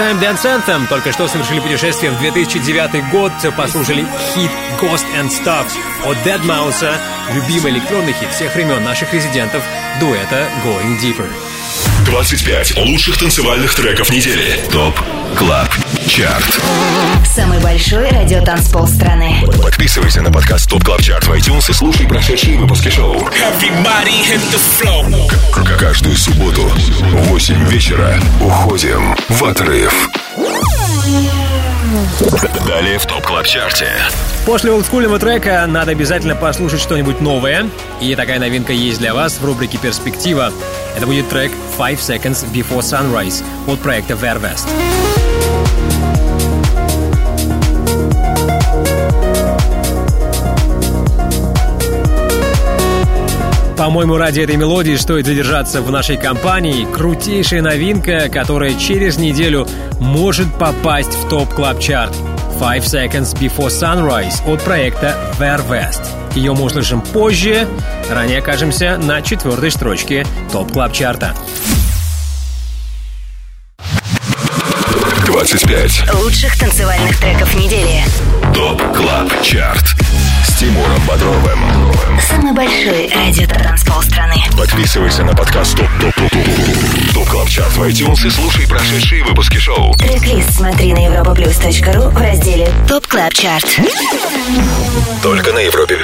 [0.00, 0.88] Time Dance Anthem.
[0.88, 3.32] Только что совершили путешествие в 2009 год.
[3.54, 4.50] Послушали хит
[4.80, 5.66] Ghosts 'n' Stuff
[6.06, 6.90] от deadmau5.
[7.34, 9.62] Любимый электронный хит всех времен наших резидентов
[10.00, 11.28] дуэта Going Deeper.
[12.06, 14.58] 25 лучших танцевальных треков недели.
[14.72, 14.98] ТОП
[15.36, 15.69] Клаб
[16.10, 16.60] Чарт.
[17.24, 19.44] Самый большой радиотанцпол страны.
[19.62, 23.16] Подписывайся на подкаст Top Club Chart в iTunes и слушай прошедшие выпуски шоу.
[25.52, 30.08] К- Каждую субботу в 8 вечера уходим в отрыв.
[32.66, 33.88] Далее в Top Club Chart е.
[34.44, 37.66] После олдскульного трека надо обязательно послушать что-нибудь новое.
[38.00, 40.52] И такая новинка есть для вас в рубрике «Перспектива».
[40.96, 44.66] Это будет трек «Five Seconds Before Sunrise» от проекта Ver:West.
[53.90, 56.86] По-моему, ради этой мелодии стоит задержаться в нашей компании.
[56.94, 59.66] Крутейшая новинка, которая через неделю
[59.98, 62.14] может попасть в Top Club Chart
[62.60, 66.02] Five Seconds Before Sunrise от проекта Ver:West.
[66.36, 67.66] Ее мы услышим позже.
[68.08, 71.34] Ранее окажемся на четвертой строчке Top Club Chart а.
[75.26, 76.14] 25.
[76.14, 78.04] Лучших танцевальных треков недели.
[78.54, 80.09] Top Club Chart
[80.42, 81.60] С Тимуром Бодровым
[82.28, 84.36] Самый большой радиотанцпол страны.
[84.56, 89.24] Подписывайся на подкаст Top Top Top Top Top Club Chart в iTunes и слушай прошедшие
[89.24, 93.66] выпуски шоу Трек-лист смотри на europaplus.ru в разделе Top Club Chart.
[95.22, 95.98] Только на Европе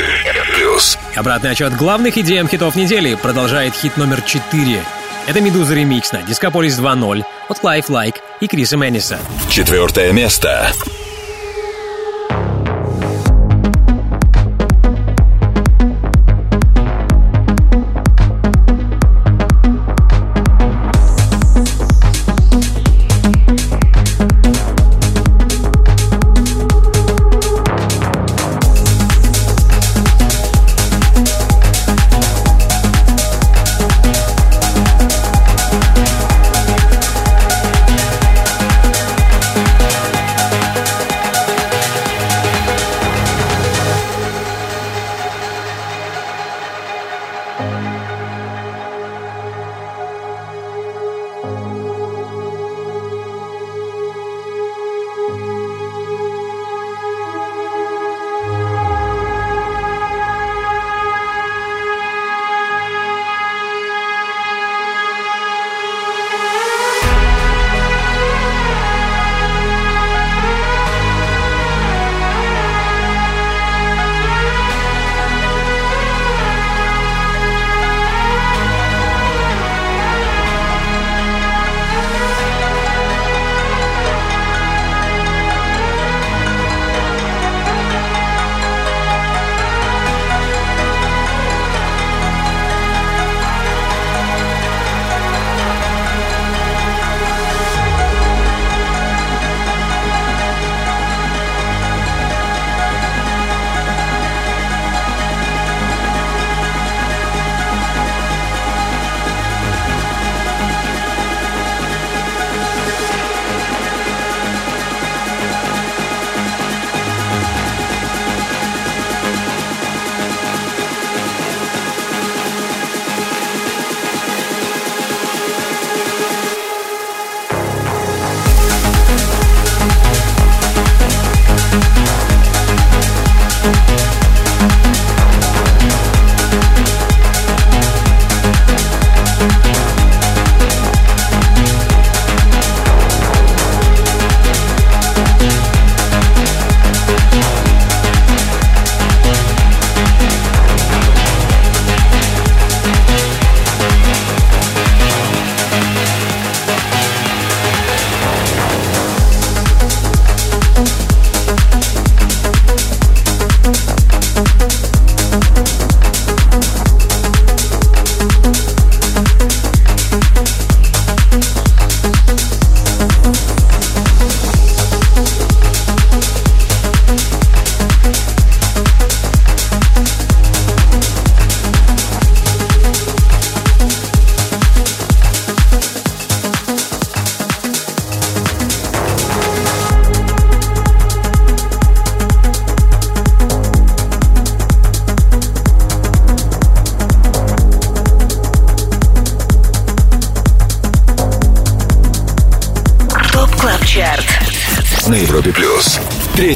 [0.54, 4.82] Плюс Обратный отсчет главных EDM хитов недели продолжает хит номер 4.
[5.28, 9.18] Это «Meduza ремикс» на Discopolis 2.0 от Lifelike и Kris Menace а.
[9.48, 10.72] Четвертое место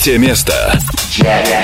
[0.03, 0.79] Третье место.
[1.19, 1.60] Yeah.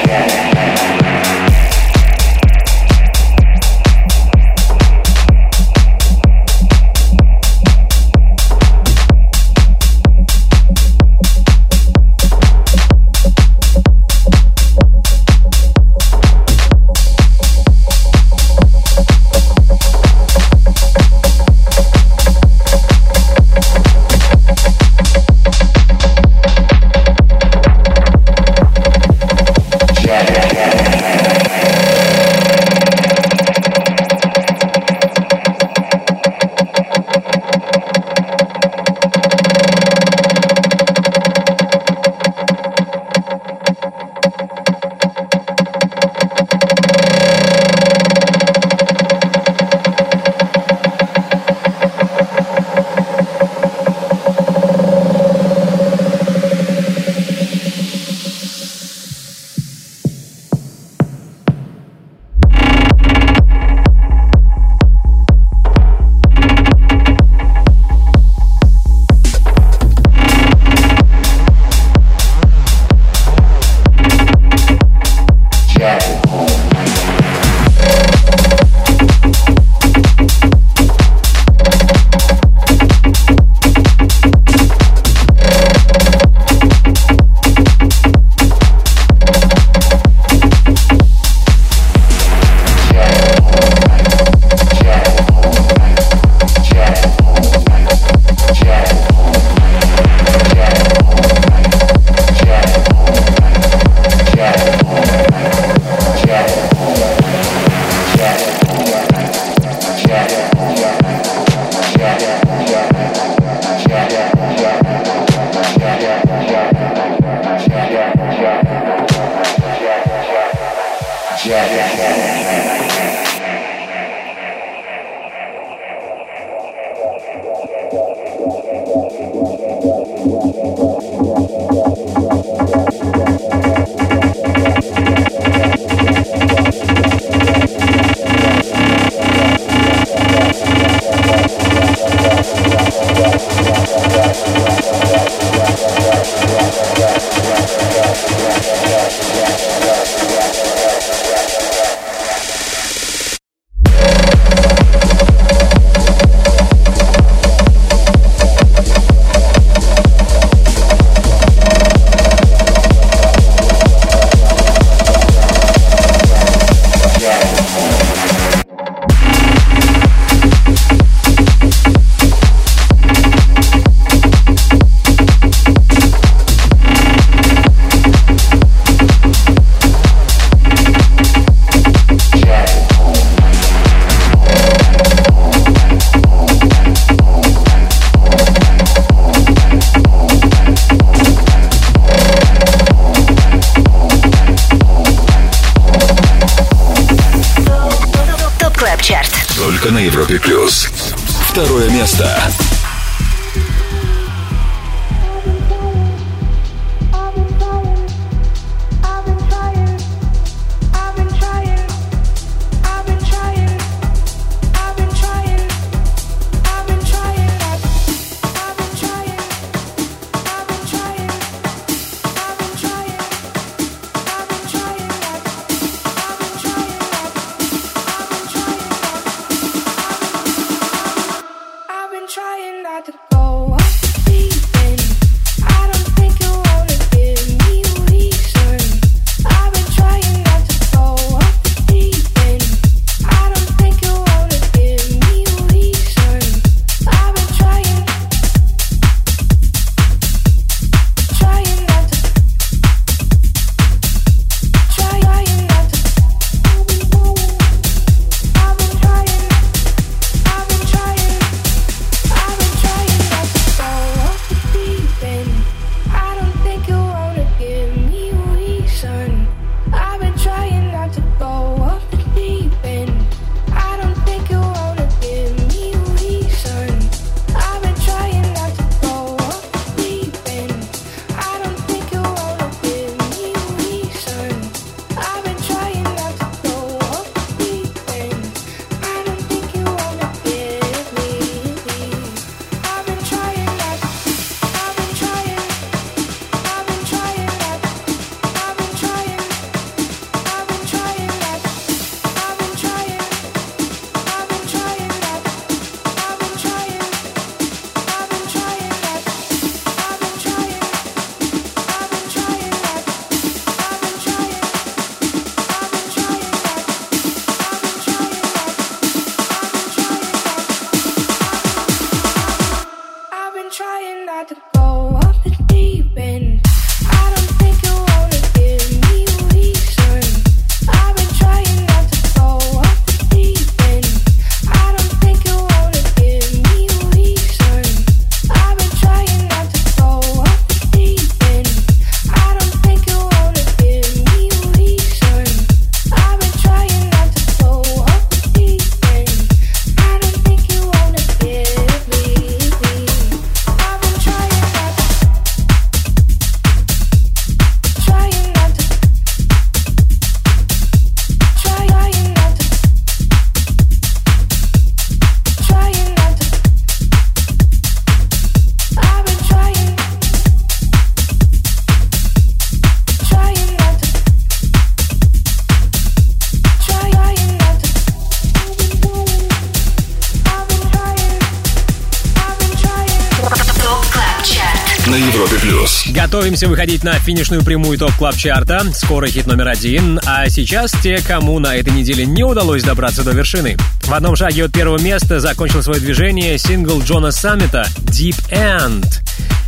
[386.27, 388.83] Готовимся выходить на финишную прямую топ клаб чарта.
[388.93, 390.19] Скоро хит номер один.
[390.27, 393.77] А сейчас те, кому на этой неделе не удалось добраться до вершины.
[394.03, 399.07] В одном шаге от первого места закончил свое движение сингл Джона Саммита «Deep End».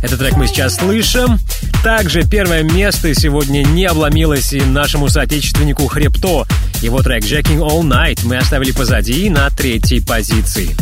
[0.03, 1.39] Этот трек мы сейчас слышим.
[1.81, 6.45] Также первое место сегодня не обломилось и нашему соотечественнику Хребто.
[6.81, 10.75] Его трек «Jacking All Night» мы оставили позади на третьей позиции.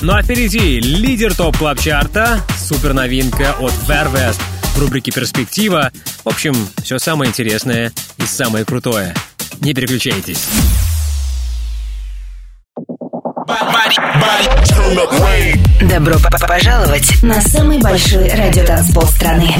[0.00, 4.40] Ну а впереди лидер топ клаб чарта супер новинка от Vervest
[4.76, 5.90] в рубрике «Перспектива».
[6.24, 9.14] В общем, все самое интересное и самое крутое.
[9.60, 10.48] Не переключайтесь.
[15.82, 16.16] Добро
[16.46, 19.54] пожаловать на самый большой радиотанцпол страны.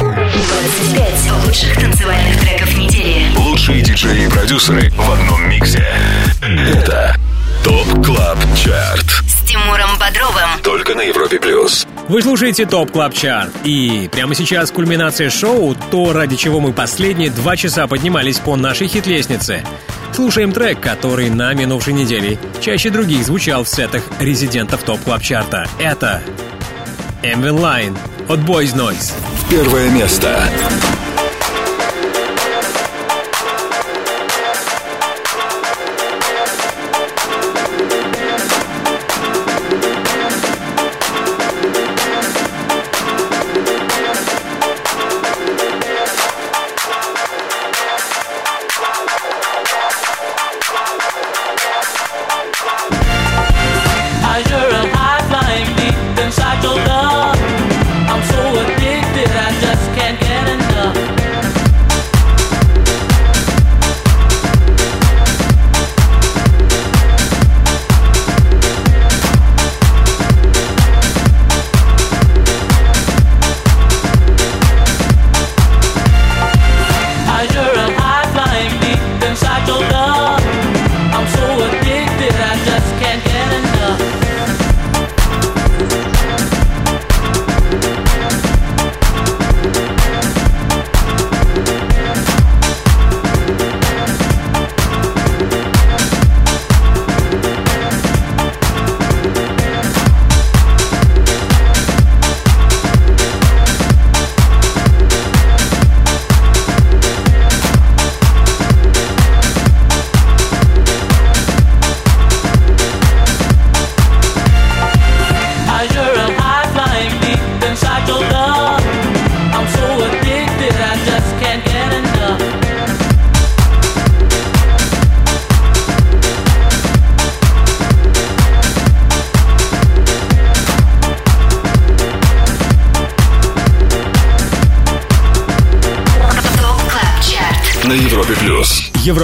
[0.00, 3.26] 25 лучших танцевальных треков недели.
[3.36, 5.86] Лучшие диджеи и продюсеры в одном миксе.
[6.42, 7.16] Это
[7.62, 9.19] Top Club Chart.
[10.00, 10.48] Бодровым.
[10.64, 11.86] Только на Европе плюс.
[12.08, 13.52] Вы слушаете Top Club Chart.
[13.64, 18.88] И прямо сейчас кульминация шоу, то, ради чего мы последние два часа поднимались по нашей
[18.88, 19.62] хит-лестнице.
[20.14, 25.55] Слушаем трек, который на минувшей неделе чаще других звучал в сетах резидентов Top Club Chart
[25.55, 25.68] а.
[25.78, 26.22] Это
[27.22, 27.96] Эмвин Лайн
[28.28, 29.12] от Boys Noise.
[29.50, 30.48] Первое место.
[30.82, 30.89] I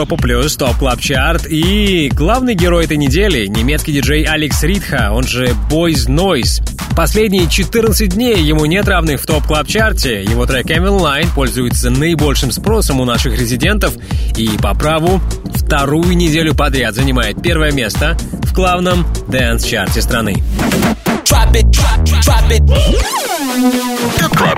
[0.06, 5.24] Европа Плюс, Top Club Chart и главный герой этой недели, немецкий диджей Alex Ridha, он
[5.24, 6.62] же Boys Noize.
[6.94, 10.22] Последние 14 дней ему нет равных в Top Club Chart е.
[10.22, 13.94] Его трек Mvinline пользуется наибольшим спросом у наших резидентов
[14.36, 15.20] и по праву
[15.56, 20.36] вторую неделю подряд занимает первое место в главном дэнс-чарте страны.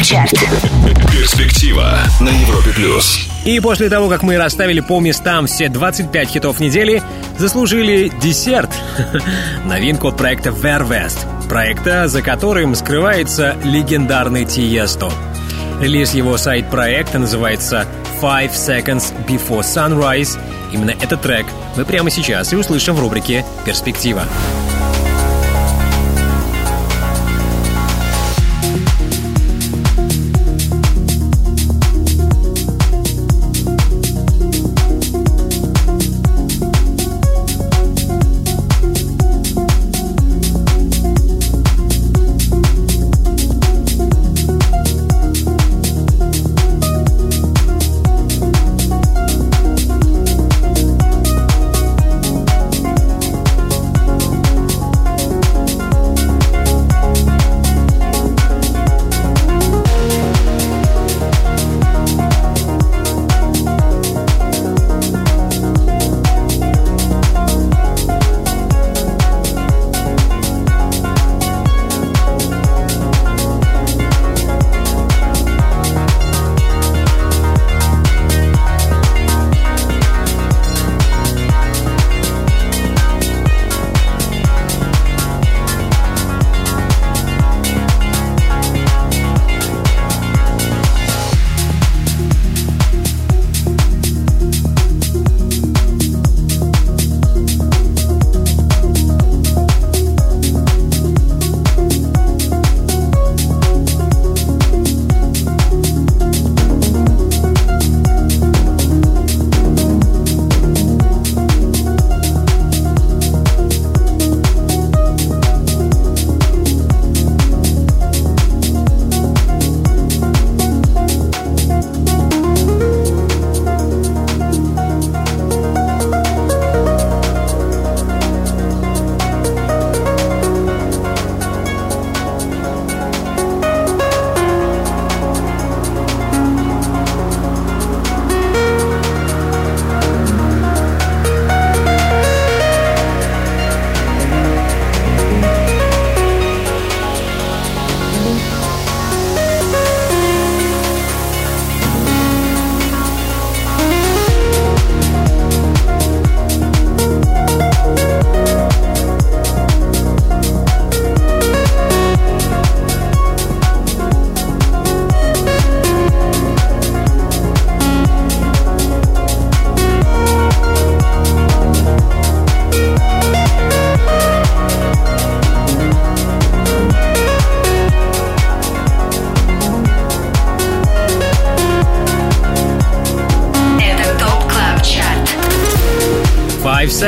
[0.03, 0.31] Чарт.
[1.11, 3.28] Перспектива на Европе плюс.
[3.49, 7.03] И после того, как мы расставили по местам все 25 хитов недели,
[7.39, 8.69] заслужили десерт.
[9.65, 11.17] Новинку от проекта Vervest.
[11.49, 15.11] Проекта, за которым скрывается легендарный Тиесто.
[15.81, 17.87] Релиз его сайт-проекта называется
[18.21, 20.39] Five Seconds Before Sunrise.
[20.71, 24.25] Именно этот трек мы прямо сейчас и услышим в рубрике «Перспектива».
[24.25, 24.58] Это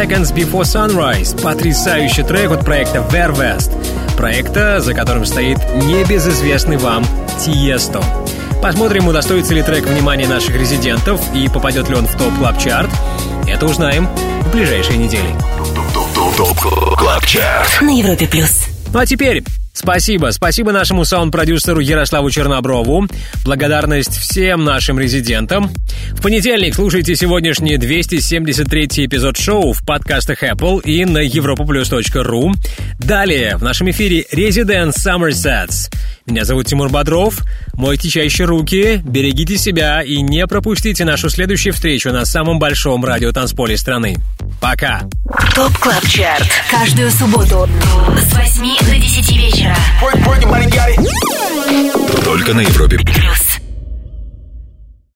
[0.00, 1.38] Seconds Before Sunrise.
[1.42, 3.70] Потрясающий трек от проекта Vervest.
[4.16, 7.04] Проекта, за которым стоит небезызвестный вам
[7.38, 8.02] Тиесто.
[8.62, 12.88] Посмотрим, удостоится ли трек внимания наших резидентов и попадет ли он в топ клаб чарт
[13.46, 15.34] Это узнаем в ближайшие недели.
[17.82, 18.68] На Европе Плюс.
[18.94, 19.44] Ну а теперь
[19.74, 20.30] спасибо.
[20.30, 23.06] Спасибо нашему саунд-продюсеру Ярославу Черноброву.
[23.44, 25.70] Благодарность всем нашим резидентам.
[26.20, 32.52] В понедельник слушайте сегодняшний 273 эпизод шоу в подкастах Apple и на europaplus.ru.
[32.98, 35.90] Далее в нашем эфире Resident Summer Sets.
[36.26, 37.40] Меня зовут Тимур Бодров.
[37.72, 43.78] Мойте чаще руки, берегите себя и не пропустите нашу следующую встречу на самом большом радиотанцполе
[43.78, 44.18] страны.
[44.60, 45.08] Пока!
[45.54, 46.50] Top Club Chart.
[46.70, 47.66] Каждую субботу
[48.18, 49.74] с 8 до 10 вечера.
[52.22, 53.49] Только на Европе Плюс.